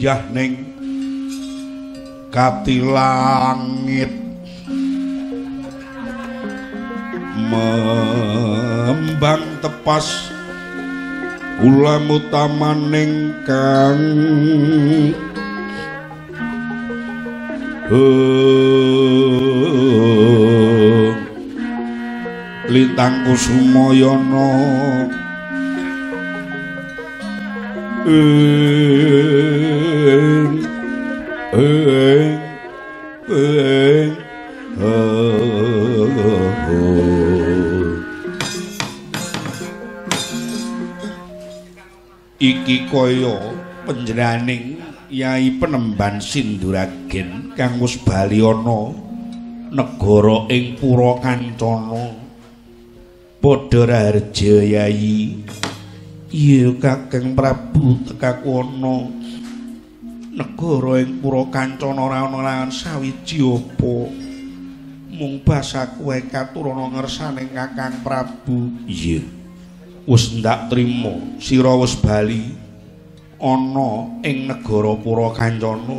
jah 0.01 0.25
ning 0.33 0.33
jah 0.33 0.33
ning 0.33 0.65
kati 2.33 2.81
langit 2.81 4.09
membang 7.53 9.45
tepas 9.61 10.33
kula 11.61 12.01
mutamaning 12.01 13.37
kang 13.45 14.01
lintang 22.73 23.29
kusumayana 23.29 24.49
iki 28.01 28.09
kaya 42.89 43.37
panjenenganing 43.85 44.81
Yai 45.13 45.61
Penemban 45.61 46.25
Sinduragen 46.25 47.53
kang 47.53 47.77
wis 47.85 48.01
bali 48.01 48.41
ana 48.41 48.97
negara 49.69 50.49
ing 50.49 50.81
Pura 50.81 51.21
Kancana 51.21 52.17
padha 53.45 53.81
raharja 53.85 54.65
Yai 54.65 55.45
Iya 56.31 56.71
Kakang 56.79 57.35
Prabu 57.35 58.07
tekaku 58.07 58.63
ana 58.63 59.03
negara 60.31 61.03
ing 61.03 61.19
Pura 61.19 61.43
Kancana 61.51 62.07
ora 62.07 62.23
ana 62.23 62.39
lan 62.39 62.71
sawiji 62.71 63.43
apa. 63.43 64.07
Mung 65.11 65.43
basaku 65.43 66.15
wae 66.15 66.23
katurana 66.31 66.87
ngersane 66.87 67.51
Kakang 67.51 68.07
Prabu. 68.07 68.71
Iya. 68.87 69.27
Wis 70.07 70.31
ndak 70.39 70.71
trima 70.71 71.19
sira 71.43 71.75
wis 71.75 71.99
bali. 71.99 72.55
Ana 73.43 74.23
ing 74.23 74.47
negara 74.47 74.95
Pura 75.03 75.35
Kancana 75.35 75.99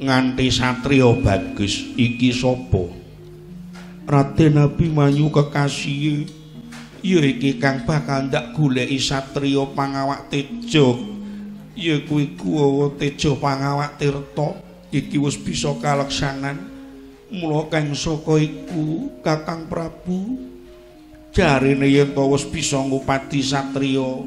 nganti 0.00 0.48
satriya 0.48 1.12
bagus 1.20 1.92
iki 2.00 2.32
sapa? 2.32 2.88
Raden 4.08 4.64
Abimanyu 4.64 5.28
kekasih 5.28 6.24
ya 7.02 7.18
iki 7.18 7.58
kang 7.58 7.82
bakal 7.82 8.30
ndak 8.30 8.54
goleki 8.54 8.96
satriya 8.96 9.66
pangawak 9.74 10.30
tejo. 10.30 10.96
Ya 11.74 11.98
kuwi 12.06 12.38
kuwawa 12.38 12.94
tejo 12.96 13.36
pangawak 13.36 13.98
tirta. 13.98 14.54
Iki 14.94 15.18
wis 15.18 15.36
bisa 15.36 15.74
kaleksanan. 15.82 16.70
Mula 17.32 17.66
kang 17.68 17.90
saka 17.96 18.38
iku 18.38 19.10
kakang 19.24 19.66
prabu 19.66 20.36
jarine 21.32 21.88
yen 21.88 22.12
to 22.12 22.22
wis 22.28 22.44
bisa 22.44 22.76
ngupati 22.76 23.40
satriya 23.40 24.20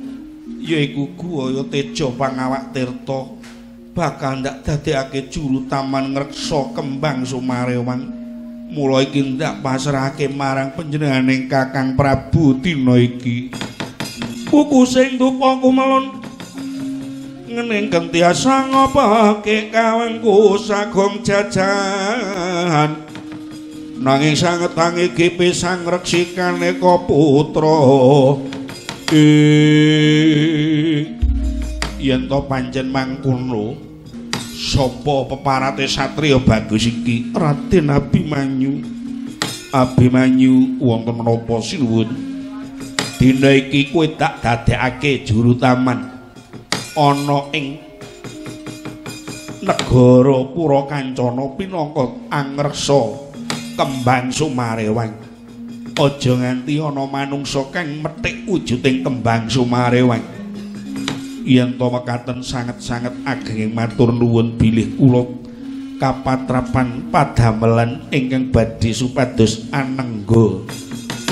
yaiku 0.65 1.13
kuwaya 1.15 1.63
tejo 1.71 2.11
pangawak 2.13 2.75
tirta. 2.75 3.39
Bakal 3.95 4.43
ndak 4.43 4.67
dadekake 4.67 5.31
juru 5.31 5.71
taman 5.71 6.11
ngreksa 6.11 6.75
kembang 6.75 7.23
sumarewang 7.23 8.24
mula 8.75 9.07
iki 9.07 9.23
ndak 9.23 9.63
pasrahake 9.63 10.27
marang 10.27 10.75
panjenenganing 10.75 11.47
Kakang 11.47 11.95
Prabu 11.95 12.59
dina 12.59 12.99
iki. 12.99 13.55
Buku 14.51 14.83
sing 14.83 15.15
dupa 15.15 15.55
kumelon 15.63 16.19
ngening 17.47 17.87
kentiasa 17.87 18.67
ngopake 18.67 19.71
kawengku 19.71 20.59
sagong 20.59 21.23
jajan. 21.23 22.99
Nanging 23.95 24.35
sanget 24.35 24.75
tangi 24.75 25.15
kipi 25.15 25.55
sang 25.55 25.87
reksikane 25.87 26.75
ko 26.83 27.07
putra. 27.07 27.79
Yen 31.95 32.27
to 32.27 32.39
pancen 32.45 32.91
mangkono, 32.91 33.94
sapa 34.55 35.27
peparate 35.27 35.83
satriya 35.83 36.39
bagus 36.39 36.87
iki? 36.87 37.35
Raden 37.35 37.91
Abimanyu. 37.91 38.79
Abimanyu 39.75 40.79
wonten 40.79 41.19
menapa? 41.19 41.59
Sinuwun. 41.59 42.07
Dina 43.19 43.51
iki 43.51 43.91
kowe 43.91 44.07
tak 44.15 44.39
dadekake 44.39 45.27
juru 45.27 45.55
taman 45.59 46.15
ana 46.95 47.39
ing 47.51 47.79
negara 49.63 50.37
Purakancana 50.51 51.45
pinangka 51.55 52.11
angreksa 52.27 53.01
kembang 53.75 54.31
Sumarewang 54.31 55.11
aja 55.95 56.33
nganti 56.35 56.75
ana 56.79 57.03
manungsa 57.07 57.67
kang 57.71 58.03
methik 58.03 58.47
wujuding 58.47 59.03
kembang 59.03 59.47
Sumarewang 59.47 60.34
yen 61.45 61.77
to 61.77 61.87
mekaten 61.87 62.41
sanget-sanget 62.41 63.13
ageng 63.23 63.71
matur 63.71 64.09
nuwun 64.09 64.57
bilih 64.57 64.97
kula 64.97 65.23
kapatrapan 66.01 67.07
padamelan 67.13 68.03
ingkang 68.11 68.51
badhe 68.51 68.91
supados 68.91 69.69
anengga 69.71 70.65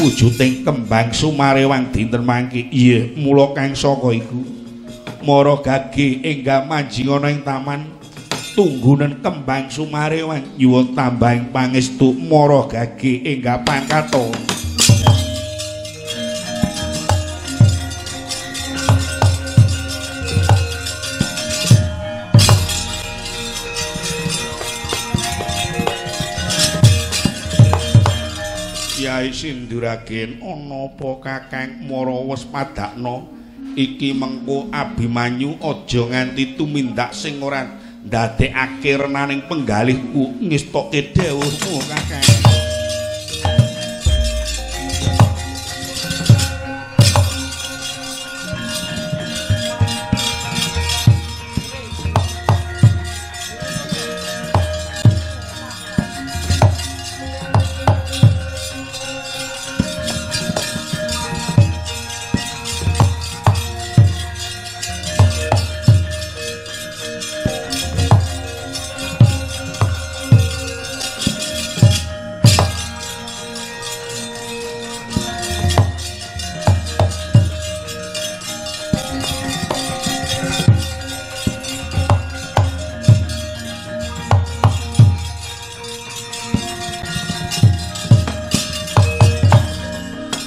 wujuding 0.04 0.68
kembang 0.68 1.16
sumarewang 1.16 1.88
dinten 1.96 2.28
mangke. 2.28 2.68
Iya 2.68 3.16
mula 3.16 3.56
kang 3.56 3.72
saka 3.72 4.12
iku. 4.12 4.44
Mara 5.24 5.56
gage 5.64 6.20
enggak 6.20 6.68
manjing 6.68 7.08
ana 7.08 7.32
ing 7.32 7.48
taman 7.48 7.88
tunggunen 8.60 9.24
kembang 9.24 9.72
sumarewang 9.72 10.44
nyuwun 10.60 10.92
tambahing 10.92 11.48
pangestu 11.56 12.12
mara 12.12 12.68
gage 12.68 13.24
enggak 13.24 13.64
pangkato 13.64 14.36
Kyai 29.24 29.32
Sinduragen 29.32 30.44
ana 30.44 30.92
apa 30.92 31.10
Kakang 31.24 31.88
Mara 31.88 32.28
wis 32.28 32.44
padakno? 32.44 33.32
Iki 33.72 34.12
mengko 34.12 34.68
Abimanyu 34.68 35.56
aja 35.64 36.04
nganti 36.12 36.60
tumindak 36.60 37.16
sing 37.16 37.40
ora 37.40 37.64
ndadekake 38.04 39.00
renaning 39.00 39.48
penggalihku 39.48 40.44
ngestoke 40.44 41.16
dawuhmu 41.16 41.80
Kakang 41.88 42.53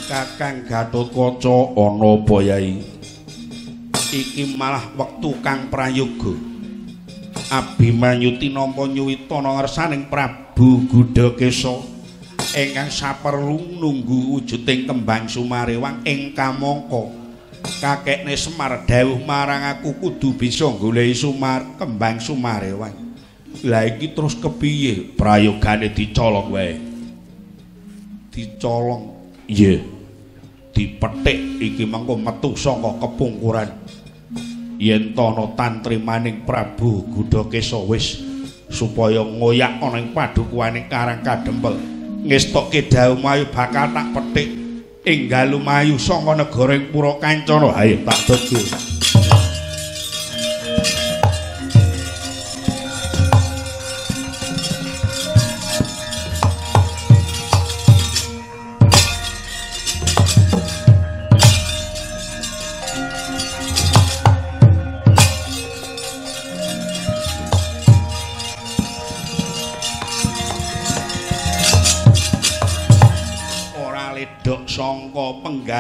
Kakang 0.07 0.63
Gatotkaca 0.71 1.75
ana 1.75 2.15
apa 2.15 2.37
yai? 2.39 2.79
Iki 4.15 4.55
malah 4.55 4.87
wektu 4.95 5.35
kang 5.43 5.67
prayoga. 5.67 6.31
Abimanyu 7.51 8.39
tinampa 8.39 8.87
nyuwitana 8.87 9.59
ngersaning 9.59 10.07
Prabu 10.07 10.87
Gudakesa 10.87 11.83
ingkang 12.55 12.87
saperlu 12.87 13.83
nunggu 13.83 14.39
wujuding 14.39 14.87
kembang 14.87 15.27
Sumarewang 15.27 16.07
ing 16.07 16.31
kamangka. 16.39 17.11
Kakekne 17.83 18.39
Semar 18.39 18.87
dawuh 18.87 19.19
marang 19.27 19.75
aku 19.75 19.91
kudu 19.99 20.39
bisa 20.39 20.71
goleki 20.71 21.19
Sumar 21.19 21.67
kembang 21.83 22.23
Sumarewang. 22.23 22.95
Lah 23.67 23.83
iki 23.83 24.15
terus 24.15 24.39
kepiye? 24.39 25.19
Prayogane 25.19 25.91
dicolong 25.91 26.55
wae. 26.55 26.79
Dicolong. 28.31 29.03
Iya. 29.51 29.83
Yeah. 29.83 29.96
Dipethik 30.77 31.57
iki 31.57 31.89
mengko 31.89 32.21
metu 32.21 32.53
saka 32.53 33.01
kepungkuran. 33.01 33.73
Yen 34.77 35.17
ana 35.17 35.57
tantrimaning 35.57 36.45
Prabu 36.45 37.09
Gudakesa 37.09 37.81
wis 37.81 38.21
supaya 38.69 39.25
ngoyak 39.25 39.81
ana 39.81 39.97
ing 39.97 40.13
padukuwaning 40.13 40.93
Karang 40.93 41.25
Kadempel. 41.25 41.81
Ngestokke 42.29 42.93
dawuh 42.93 43.49
bakal 43.49 43.89
tak 43.97 44.07
petik 44.13 44.49
enggal 45.09 45.57
lumayu 45.57 45.97
saka 45.97 46.37
negara 46.37 46.77
ing 46.77 46.93
Purakancana. 46.93 47.73
Ayo 47.73 48.05
tak 48.05 48.19
dodo 48.29 48.96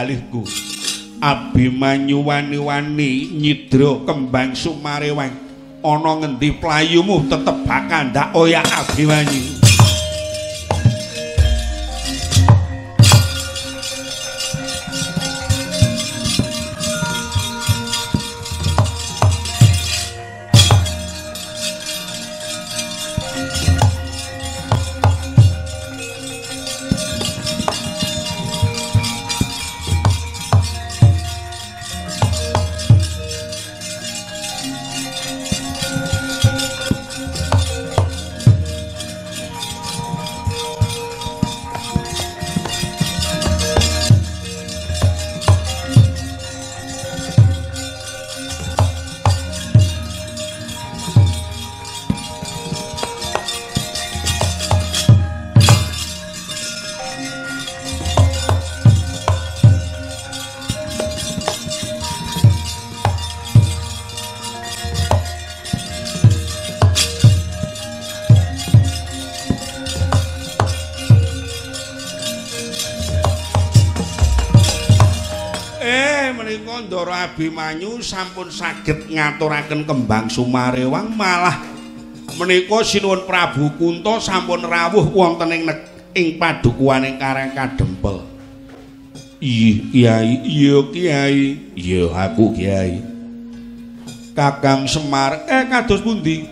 penggalihku 0.06 0.46
Abimanyu 1.16 2.22
wani-wani 2.22 3.34
nyidra 3.34 4.04
kembang 4.06 4.54
sumarewang 4.54 5.34
ana 5.82 6.12
ngendi 6.22 6.60
playumu 6.62 7.26
tetep 7.26 7.66
bakal 7.66 8.12
ndak 8.12 8.30
oyak 8.36 8.62
Abimanyu 8.68 9.65
sampun 78.06 78.46
saged 78.46 79.10
ngaturaken 79.10 79.82
kembang 79.82 80.30
Sumarewang 80.30 81.10
malah 81.18 81.58
menika 82.38 82.86
sinuwun 82.86 83.26
Prabu 83.26 83.74
Kunto 83.74 84.22
sampun 84.22 84.62
rawuh 84.62 85.10
wonten 85.10 85.50
ing 85.50 85.66
ing 86.14 86.38
padukuwaning 86.38 87.18
Karang 87.18 87.50
Kadempel. 87.50 88.22
Iya, 89.36 89.84
Kiai, 89.92 90.32
iya 90.48 90.76
Kiai, 90.88 91.42
iya 91.76 92.08
aku 92.08 92.56
Kiai. 92.56 93.04
Kakang 94.32 94.88
Semar, 94.88 95.44
eh 95.44 95.68
kados 95.68 96.00
pundi? 96.00 96.48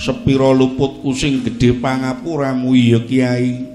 Sepiro 0.00 0.56
luputku 0.56 1.12
sing 1.12 1.44
gedhe 1.44 1.76
pangapuramu 1.76 2.72
iya 2.72 2.96
Kiai. 3.04 3.68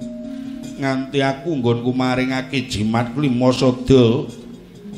Nganti 0.81 1.21
aku 1.21 1.61
nggonku 1.61 1.93
maringake 1.93 2.65
jimat 2.65 3.13
lima 3.13 3.53
sada 3.53 4.25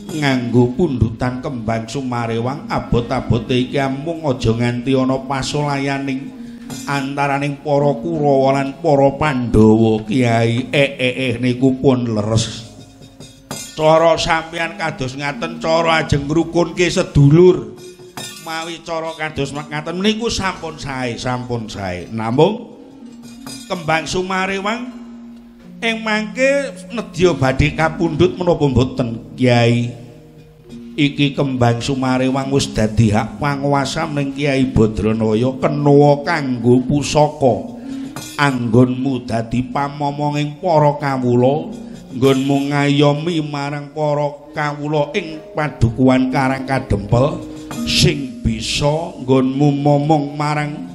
nganggo 0.10 0.73
pundutan 0.73 1.40
kembang 1.40 1.86
sumarewang 1.86 2.65
abot-abote 2.68 3.53
iki 3.53 3.77
amung 3.77 4.26
aja 4.26 4.52
nganti 4.53 4.98
ana 4.98 5.18
pasolayaning 5.23 6.40
antaraning 6.86 7.61
para 7.61 7.91
Kurawa 7.98 8.61
lan 8.61 8.77
para 8.81 9.10
Pandhawa 9.18 10.06
Kiai. 10.06 10.69
Eh 10.69 10.91
eh 10.98 11.14
eh 11.30 11.34
niku 11.41 11.77
pun 11.81 12.06
leres. 12.06 12.69
Cara 13.73 14.19
sampeyan 14.19 14.76
kados 14.76 15.15
ngaten 15.15 15.64
cara 15.64 16.03
ajeng 16.03 16.27
ngrukunke 16.27 16.90
sedulur. 16.91 17.80
Mawi 18.44 18.84
cara 18.84 19.15
kados 19.15 19.56
ngaten 19.56 20.03
niku 20.03 20.27
sampun 20.27 20.76
sae 20.76 21.15
sampun 21.15 21.69
sae. 21.72 22.10
Namung 22.11 22.76
kembang 23.72 24.03
sumarewang 24.03 24.99
ing 25.80 26.03
mangke 26.03 26.76
nedya 26.91 27.31
badhe 27.31 27.72
kapundhut 27.72 28.35
menapa 28.35 28.68
mboten 28.68 29.31
Kiai 29.39 29.95
iki 30.99 31.31
kembang 31.31 31.80
sumarewang 31.80 32.51
wis 32.51 32.68
dadi 32.76 33.15
hak 33.15 33.39
panguwasa 33.39 34.03
ning 34.11 34.35
Kiai 34.35 34.68
Badranaya 34.68 35.56
kenawa 35.56 36.19
kanggo 36.27 36.84
pusaka. 36.84 37.80
Anggonmu 38.39 39.27
dadi 39.27 39.64
pamomonging 39.68 40.60
para 40.60 40.95
kawula 40.99 41.72
nggonmu 42.15 42.72
ngayomi 42.72 43.39
marang 43.43 43.91
para 43.91 44.51
kawula 44.56 45.11
ing 45.15 45.39
padukuhan 45.56 46.31
Karang 46.31 46.64
Kadempel 46.64 47.39
sing 47.88 48.39
bisa 48.43 49.15
nggonmu 49.23 49.76
momong 49.80 50.35
marang 50.39 50.89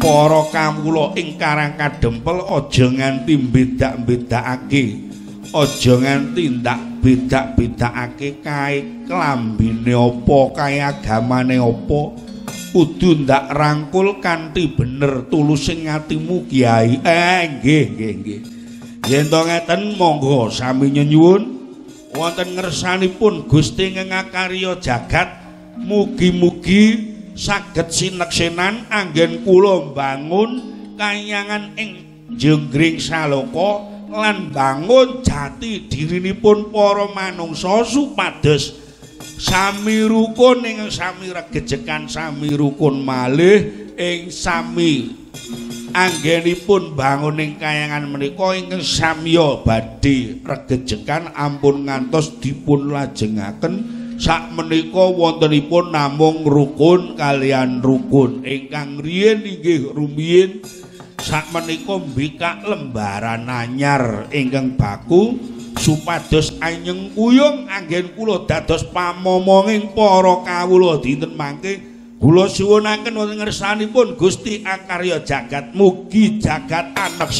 para 0.00 0.42
kawula 0.48 1.12
ing 1.20 1.36
Karang 1.36 1.76
Kadempel 1.76 2.40
aja 2.48 2.86
nganti 2.88 3.36
bedak-bedakake 3.36 4.84
aja 5.52 5.94
nganti 6.00 6.42
ndak 6.56 6.80
bedak-bedakake 7.04 8.40
kae 8.40 9.04
klambine 9.04 9.92
apa 9.92 10.38
kae 10.56 10.80
agamane 10.80 11.60
apa. 11.60 12.02
Kudu 12.70 13.26
ndak 13.26 13.50
rangkul 13.50 14.22
kanthi 14.22 14.70
bener 14.70 15.26
tulus 15.26 15.68
ing 15.74 15.90
atimu 15.90 16.46
Kiai 16.46 17.02
eh 17.02 17.42
nggih 17.58 17.84
nggih 17.92 18.12
nggih. 18.22 18.40
Yen 19.10 19.26
to 19.26 19.40
ngeten 19.42 19.98
monggo 19.98 20.48
sami 20.48 20.94
nyuwun. 20.94 21.60
Wonten 22.14 22.58
ngersanipun 22.58 23.46
Gusti 23.46 23.94
ngengakarya 23.94 24.78
jagat 24.82 25.30
mugi-mugi 25.78 27.09
saged 27.36 27.88
sineksenan 27.90 28.86
anggen 28.90 29.42
kula 29.46 29.90
mbangun 29.90 30.50
kayangan 30.98 31.72
ing 31.80 31.90
jenggring 32.36 33.00
saloka 33.00 33.86
lan 34.10 34.50
bangun 34.50 35.22
jati 35.22 35.86
dirinipun 35.86 36.74
para 36.74 37.06
manungsa 37.14 37.86
supados 37.86 38.74
sami 39.38 40.04
rukun 40.04 40.66
ing 40.66 40.78
sami 40.90 41.30
regejekan 41.30 42.10
sami 42.10 42.52
rukun 42.52 43.00
malih 43.00 43.90
ing 43.94 44.28
sami 44.28 45.14
anggenipun 45.94 46.94
bangun 46.98 47.38
ing 47.38 47.52
kayangan 47.56 48.06
menika 48.10 48.54
ingkang 48.54 48.82
samya 48.82 49.62
badhe 49.62 50.42
regejekan 50.42 51.30
ampun 51.34 51.86
ngantos 51.86 52.38
dipun 52.42 52.90
lajengaken 52.90 53.99
sak 54.20 54.52
menika 54.52 55.08
wontenipun 55.16 55.96
namung 55.96 56.44
rukun 56.44 57.16
kalian 57.16 57.80
rukun. 57.80 58.44
Ingkang 58.44 59.00
riyin 59.00 59.40
inggih 59.40 59.96
rumiyin 59.96 60.60
sak 61.16 61.48
menika 61.56 61.96
mbikak 61.96 62.60
lembaran 62.68 63.48
anyar 63.48 64.28
ingkang 64.28 64.76
baku 64.76 65.40
supados 65.80 66.52
anyeng 66.60 67.16
kuyung 67.16 67.64
anggen 67.72 68.12
kula 68.12 68.44
dados 68.44 68.84
pamomonging 68.92 69.96
para 69.96 70.44
kawula. 70.44 71.00
Dinten 71.00 71.32
mangke 71.32 71.80
kula 72.20 72.44
suwunaken 72.52 73.16
wonten 73.16 73.40
ngersanipun 73.40 74.20
Gusti 74.20 74.60
Akarya 74.68 75.24
Jagat. 75.24 75.72
Mugi 75.72 76.36
jagat 76.36 76.92
anak 76.92 77.32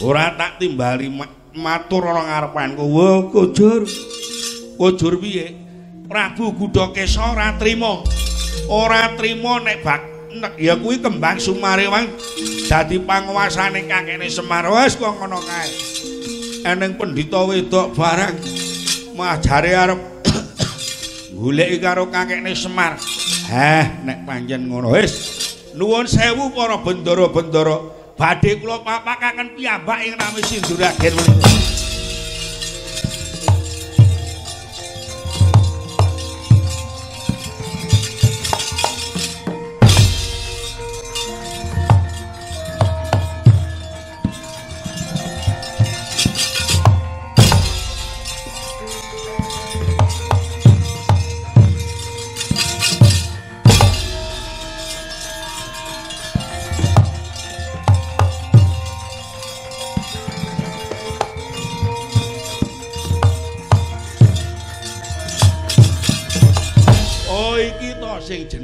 Ora 0.00 0.32
tak 0.32 0.56
timbali 0.56 1.12
matur 1.52 2.08
ana 2.08 2.22
ngarepanku. 2.24 2.80
Wo, 2.80 3.28
Kujur. 3.28 3.84
Kujur 4.80 5.20
piye? 5.20 5.52
Prabu 6.08 6.56
Gudakesa 6.56 7.36
ora 7.36 7.52
trima. 7.60 8.00
Ora 8.72 9.12
trima 9.20 9.60
nek 9.60 9.84
bak 9.84 10.00
nek 10.32 10.52
ya 10.56 10.76
kuwi 10.80 11.00
kembang 11.00 11.36
Sumarewang 11.36 12.08
dadi 12.68 12.96
panguwasane 13.00 13.84
kakene 13.84 14.28
Semar. 14.32 14.68
Wes 14.72 14.96
kok 14.96 15.12
ngono 15.20 15.40
kae. 15.44 15.70
Eneng 16.62 16.96
pendhita 16.96 17.42
wedok 17.44 17.92
barang 17.92 18.36
mah 19.18 19.36
jare 19.44 19.76
arep 19.76 20.00
goleki 21.36 21.76
karo 21.80 22.08
kakene 22.08 22.56
Semar. 22.56 22.96
Heh, 23.52 24.04
nek 24.08 24.24
panjen 24.24 24.68
ngono 24.68 24.96
wis 24.96 25.12
nuwun 25.76 26.08
sewu 26.08 26.52
para 26.52 26.80
bendara-bendara. 26.80 28.01
Badhe 28.18 28.50
kula 28.60 28.78
papakaken 28.84 29.56
piyambak 29.56 30.00
ing 30.06 30.14
nami 30.18 30.40
Sinduragen 30.44 31.12
menika. 31.16 31.61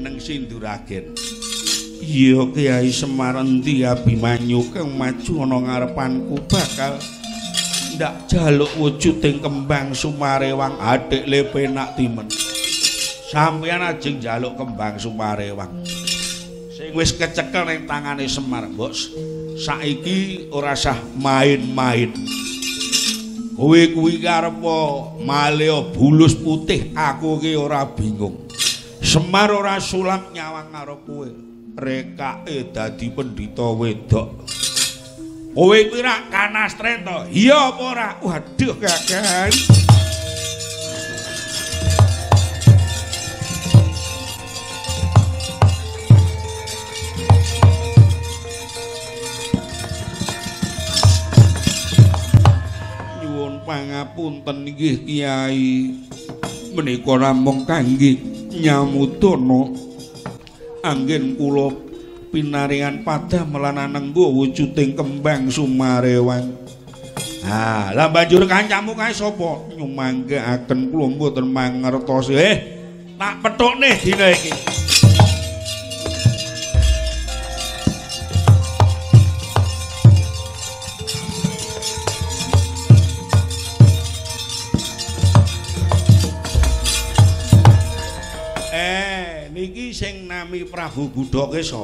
Jeneng 0.08 0.24
Sinduragen. 0.24 1.12
Iya 2.00 2.48
Kiai 2.48 2.88
Semar 2.88 3.36
endi 3.36 3.84
Abimanyu 3.84 4.72
kang 4.72 4.96
maju 4.96 5.44
ana 5.44 5.56
ngarepanku 5.60 6.40
bakal 6.48 6.96
ndak 7.92 8.24
jaluk 8.32 8.72
wujuding 8.80 9.44
kembang 9.44 9.92
Sumarewang 9.92 10.80
adik 10.80 11.28
le 11.28 11.44
penak 11.52 11.92
timen. 12.00 12.24
Sampeyan 13.28 13.84
ajeng 13.84 14.16
jaluk 14.16 14.56
kembang 14.56 14.96
Sumarewang. 14.96 15.84
Sing 16.72 16.96
wis 16.96 17.12
kecekel 17.12 17.68
ning 17.68 17.84
tangane 17.84 18.24
Semar, 18.24 18.64
Bos. 18.72 19.12
Saiki 19.60 20.48
ora 20.48 20.72
sah 20.72 20.96
main-main. 21.20 22.16
Kowe 23.58 23.80
kuwi 23.92 24.22
karep 24.24 24.62
maleo 25.20 25.92
bulus 25.92 26.32
putih, 26.32 26.96
aku 26.96 27.42
ki 27.42 27.58
ora 27.58 27.84
bingung. 27.84 28.47
Semar 28.98 29.54
ora 29.54 29.78
sulap 29.78 30.34
nyawang 30.34 30.74
karo 30.74 31.02
kowe. 31.06 31.30
Rekake 31.78 32.74
dadi 32.74 33.06
pendhita 33.14 33.70
wedok. 33.70 34.46
Kowe 35.54 35.78
kuwi 35.90 36.02
ra 36.02 36.26
kanastre 36.30 37.02
to? 37.02 37.30
Iya 37.30 37.74
apa 37.74 37.82
ora? 37.82 38.08
Waduh, 38.22 38.74
Kakang. 38.78 39.54
pangapunten 53.68 54.64
nggih 54.64 55.04
Kiai. 55.04 55.92
Menika 56.72 57.14
namung 57.20 57.68
kangge 57.68 58.37
nyamutana 58.58 59.72
anggen 60.82 61.38
kula 61.38 61.74
pinaringan 62.28 63.06
padah 63.06 63.46
melananenggo 63.48 64.28
wujuding 64.34 64.98
kembang 64.98 65.48
sumarewang. 65.48 66.54
Ah, 67.48 67.94
lah 67.96 68.12
banjur 68.12 68.44
kancamu 68.44 68.92
kae 68.92 69.14
sapa? 69.14 69.72
Nyumanggaaken 69.72 70.92
kula 70.92 71.06
mboten 71.16 71.46
mangertos. 71.48 72.28
Eh, 72.34 72.56
tak 73.16 73.40
petukne 73.40 73.96
dina 74.02 74.28
iki. 74.34 74.77
Sing 89.98 90.30
nami 90.30 90.62
Prabu 90.62 91.10
Budha 91.10 91.50
Kesa. 91.50 91.82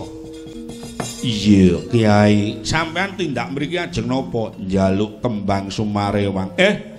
Iya, 1.27 1.83
Kiai. 1.91 2.63
Sampean 2.63 3.19
tindak 3.19 3.51
mriki 3.51 3.75
ajeng 3.75 4.07
napa? 4.07 4.55
Njaluk 4.55 5.19
kembang 5.19 5.67
Sumarewang. 5.67 6.55
Eh. 6.55 6.95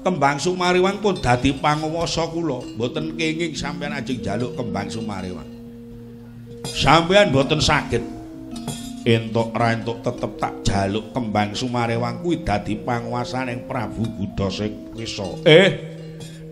Kembang 0.00 0.40
Sumarewang 0.40 1.04
pun 1.04 1.20
dadi 1.20 1.52
panguwasa 1.60 2.24
kula. 2.32 2.64
Mboten 2.64 3.12
kenging 3.12 3.52
sampean 3.52 3.92
ajeng 3.92 4.24
njaluk 4.24 4.56
kembang 4.56 4.88
Sumarewang. 4.88 5.48
Sampean 6.64 7.28
mboten 7.28 7.60
saged 7.60 8.00
entuk 9.04 9.52
ra 9.52 9.76
entuk 9.76 10.00
tetep 10.00 10.32
tak 10.40 10.54
jaluk 10.64 11.12
kembang 11.12 11.52
Sumarewang 11.52 12.24
kuwi 12.24 12.40
dadi 12.40 12.80
panguwasaning 12.80 13.68
Prabu 13.68 14.08
Budha 14.16 14.48
Kesa. 14.96 15.28
Eh. 15.44 15.95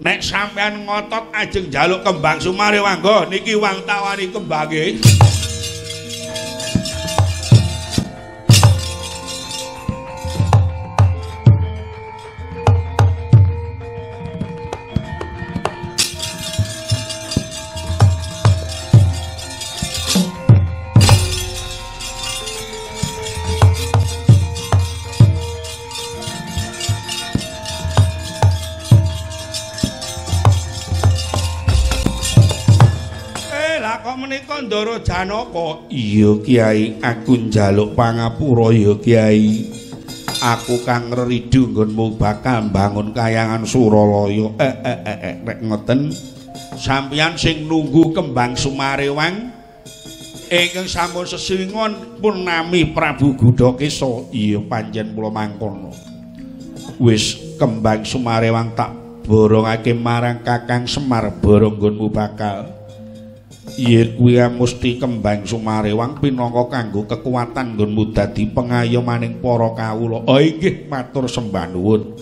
Nek 0.03 0.19
sampean 0.27 0.83
ngotot 0.83 1.31
ajeng 1.31 1.71
njaluk 1.71 2.03
kembang 2.03 2.43
Sumarewang, 2.43 2.99
nggo 2.99 3.31
niki 3.31 3.55
wang 3.55 3.87
tawani 3.87 4.27
kembange. 4.27 4.99
Ndara 34.85 35.01
Janaka? 35.01 35.89
Iya, 35.89 36.45
Kiai, 36.45 37.01
aku 37.01 37.49
njaluk 37.49 37.97
pangapura 37.97 38.69
ya, 38.69 38.93
Kiai. 39.01 39.65
Aku 40.45 40.85
kang 40.85 41.09
ngridu 41.09 41.73
nggonmu 41.73 42.21
bakal 42.21 42.69
bangun 42.69 43.17
kayangan 43.17 43.65
Suralaya. 43.65 44.53
Eh, 44.61 44.77
eh, 44.85 44.99
eh, 45.09 45.19
eh, 45.25 45.35
nek 45.41 45.59
ngoten 45.65 46.13
sampeyan 46.77 47.33
sing 47.33 47.65
nunggu 47.65 48.13
kembang 48.13 48.61
Sumarewang 48.61 49.57
ingkang 50.53 50.85
sampun 50.85 51.25
sesingon 51.25 52.21
pun 52.21 52.45
nami 52.45 52.93
Prabu 52.93 53.41
Gudakesa. 53.41 54.29
Iya, 54.37 54.61
panjen 54.69 55.17
kula 55.17 55.33
mangkono. 55.33 55.97
Wis 57.01 57.57
kembang 57.57 58.05
Sumarewang 58.05 58.77
tak 58.77 58.93
borongake 59.25 59.97
marang 59.97 60.45
Kakang 60.45 60.85
Semar 60.85 61.33
borong 61.41 61.81
nggonmu 61.81 62.13
bakal. 62.13 62.84
Yen 63.75 64.21
kuwi 64.21 64.37
mesti 64.39 65.01
kembang 65.01 65.49
Sumarewang 65.49 66.21
pinangka 66.21 66.69
kanggo 66.69 67.09
kekuatan 67.09 67.75
nggonmu 67.75 68.13
dadi 68.13 68.47
pengayomaning 68.53 69.41
para 69.41 69.73
kawula. 69.73 70.23
Oh 70.29 70.39
inggih 70.39 70.87
matur 70.87 71.25
sembah 71.27 71.73
nuwun. 71.73 72.15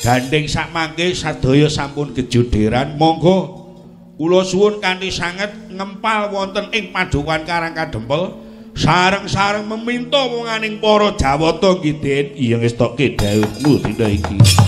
Gandeng 0.00 0.46
sak 0.46 0.70
mangke 0.70 1.10
sadaya 1.12 1.66
sampun 1.66 2.14
kejuderan, 2.14 2.94
monggo 2.94 3.66
kula 4.14 4.46
suwun 4.46 4.78
kanthi 4.78 5.10
sanget 5.10 5.50
ngempal 5.74 6.30
wonten 6.30 6.70
ing 6.70 6.94
padukan 6.94 7.42
Karang 7.42 7.74
Kadempel 7.74 8.38
sareng-sareng 8.78 9.66
meminta 9.66 10.22
wonganing 10.22 10.78
para 10.78 11.12
Jawata 11.18 11.82
nggih 11.82 11.96
Den. 11.98 12.26
Iya 12.38 12.56
ngestokke 12.62 13.18
dawuhmu 13.18 13.82
dina 13.82 14.06
iki. 14.06 14.65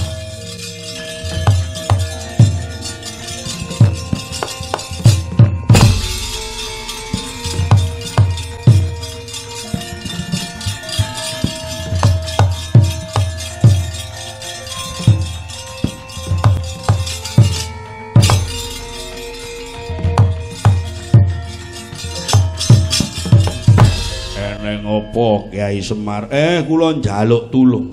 Kyai 25.58 25.82
Semar? 25.82 26.30
Eh 26.30 26.62
kula 26.62 26.94
njaluk 26.94 27.50
tulung. 27.50 27.90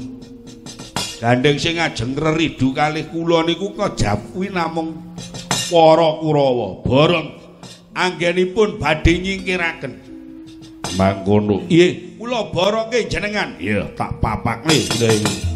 Gandeng 1.18 1.58
sing 1.58 1.82
ajeng 1.82 2.14
reridu 2.14 2.70
kalih 2.78 3.10
kula 3.10 3.42
niku 3.42 3.74
kejapuwi 3.74 4.54
namung 4.54 5.18
para 5.74 6.22
Kurawa. 6.22 6.86
Bareng 6.86 7.34
anggenipun 7.98 8.78
badhe 8.78 9.18
nyingkiraken. 9.18 9.94
Mangkono. 10.94 11.66
Iye, 11.66 12.14
kula 12.22 12.54
boronge 12.54 13.10
jenengan. 13.10 13.58
Iya, 13.58 13.90
tak 13.98 14.22
papakne 14.22 14.86
iki. 14.86 15.55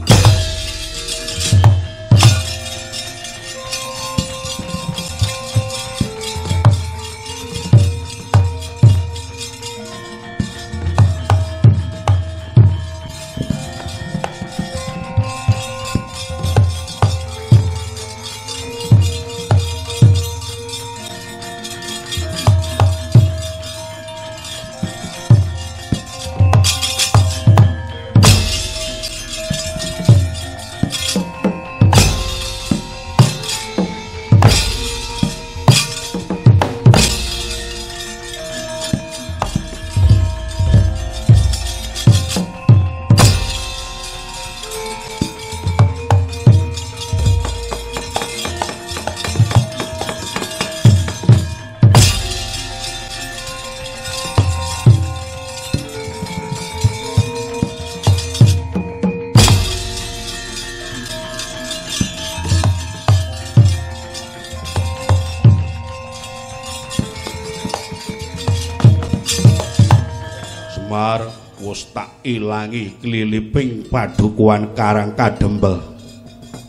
Ilangi 72.60 72.99
kliliping 72.99 73.88
padukuan 73.88 74.76
Karang 74.76 75.15
Kadempel. 75.15 75.80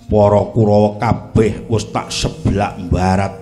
Para 0.06 0.42
Kurawa 0.54 1.02
kabeh 1.02 1.66
wis 1.66 1.90
tak 1.90 2.14
seblak 2.14 2.78
barat. 2.86 3.34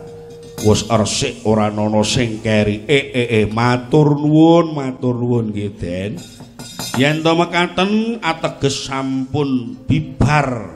Wis 0.64 0.88
resik 0.88 1.44
ora 1.44 1.68
ana 1.68 2.00
sing 2.00 2.40
keri. 2.40 2.88
Eh 2.88 3.04
eh 3.12 3.28
eh 3.40 3.46
matur 3.52 4.16
nuwun, 4.16 4.72
matur 4.72 5.12
nuwun 5.20 5.52
nggih, 5.52 5.76
Den. 5.76 6.16
Yen 6.96 7.20
to 7.20 7.36
mekaten 7.36 8.16
ateges 8.24 8.88
sampun 8.88 9.76
bibar 9.84 10.72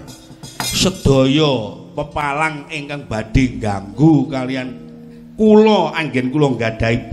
sedaya 0.60 1.72
pepalang 1.96 2.68
ingkang 2.68 3.08
badhe 3.08 3.56
ganggu 3.56 4.28
kalian 4.28 4.76
kula 5.40 5.92
anggen 5.96 6.30
kula 6.30 6.52
nggadahi 6.54 7.10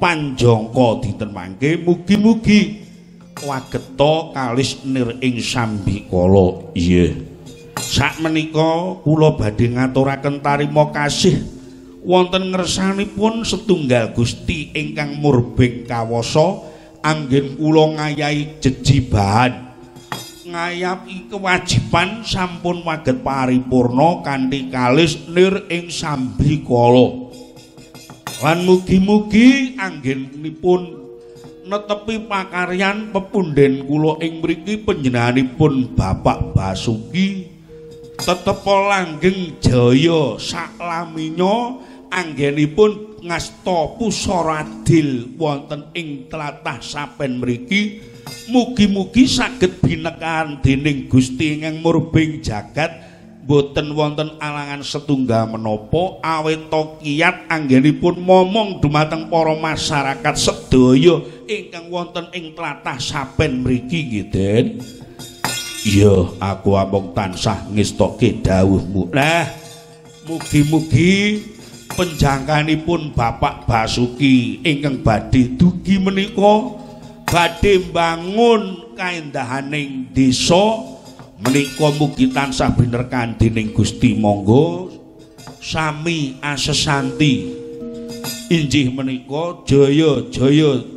panjangka 0.00 0.88
dinten 1.04 1.30
mangke 1.30 1.76
mugi-mugi 1.76 2.85
wageta 3.46 4.34
kalis 4.34 4.82
nir 4.82 5.14
ing 5.22 5.38
sambikala 5.38 6.74
iya 6.74 7.14
Sakmenika 7.76 9.04
kula 9.04 9.36
badhe 9.36 9.76
ngaturaken 9.76 10.40
tarima 10.40 10.90
kasih 10.90 11.38
wonten 12.02 12.50
ngersanipun 12.50 13.44
setunggal 13.44 14.16
Gusti 14.16 14.72
ingkang 14.72 15.20
murbeng 15.20 15.84
kawasa 15.84 16.66
anggen 17.04 17.54
kula 17.60 18.00
ngayahi 18.00 18.58
jejibahan. 18.64 19.76
Ngayapi 20.46 21.28
kewajiban 21.28 22.24
sampun 22.24 22.80
waget 22.86 23.20
paripurna 23.20 24.24
kanthi 24.24 24.72
kalis 24.72 25.28
nir 25.28 25.68
ing 25.68 25.92
sambikala. 25.92 27.28
Lan 28.40 28.64
mugi-mugi 28.64 29.76
anggenipun 29.76 31.05
netepi 31.66 32.30
pakaryan 32.30 33.10
pepunden 33.10 33.82
kula 33.90 34.22
ing 34.22 34.38
mriki 34.38 34.78
panjenenganipun 34.86 35.98
Bapak 35.98 36.54
Basuki 36.54 37.50
tetep 38.16 38.64
langgeng 38.64 39.60
jaya 39.60 40.40
saklaminya 40.40 41.82
anggenipun 42.08 43.20
ngasta 43.26 43.98
pusaradil 43.98 45.34
wonten 45.36 45.90
ing 45.92 46.30
tlatah 46.30 46.78
sapen 46.78 47.42
mriki. 47.42 48.14
Mugi-mugi 48.46 49.26
saged 49.26 49.82
binekaan 49.82 50.62
dening 50.62 51.10
Gusti 51.10 51.58
ingkang 51.58 51.82
murbing 51.82 52.42
jagat 52.42 53.05
boten 53.46 53.94
wonten 53.94 54.34
alangan 54.42 54.82
setunggal 54.82 55.46
menapa 55.46 56.18
awet 56.18 56.66
to 56.66 56.98
kiyat 56.98 57.46
anggenipun 57.46 58.18
momong 58.18 58.82
dumateng 58.82 59.30
para 59.30 59.54
masyarakat 59.54 60.34
sedaya 60.34 61.22
ingkang 61.46 61.86
wonten 61.86 62.26
ing 62.34 62.58
tlatah 62.58 62.98
saben 62.98 63.62
mriki 63.62 64.02
nggih 64.02 64.82
Iya, 65.86 66.34
aku 66.42 66.74
amung 66.74 67.14
tansah 67.14 67.62
ngestoke 67.70 68.42
dawuhmu. 68.42 69.14
Nah, 69.14 69.46
mugi-mugi 70.26 71.38
penjangkanipun 71.94 73.14
Bapak 73.14 73.70
Basuki 73.70 74.58
ingkang 74.66 75.06
badhe 75.06 75.54
dugi 75.54 76.02
menika 76.02 76.74
badhe 77.22 77.86
mbangun 77.86 78.90
kaendahaning 78.98 80.10
desa 80.10 80.95
menika 81.40 81.92
mugi 82.00 82.32
tansah 82.32 82.72
bener 82.72 83.08
kandening 83.12 83.76
Gusti 83.76 84.16
monggo 84.16 84.88
sami 85.60 86.40
asesanti. 86.40 87.64
Injih 88.46 88.94
menika 88.94 89.66
jaya-jaya 89.66 90.96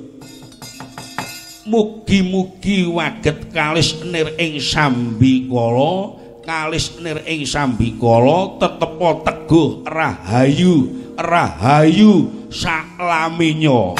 mugi-mugi 1.70 2.90
waget 2.90 3.54
kalis 3.54 4.02
nir 4.02 4.34
ing 4.42 4.58
sambikala 4.58 6.18
kalis 6.42 6.98
nir 6.98 7.22
ing 7.30 7.46
sambikala 7.46 8.58
tetepa 8.58 9.10
teguh 9.22 9.86
rahayu 9.86 10.90
rahayu 11.14 12.30
saklaminya 12.50 13.94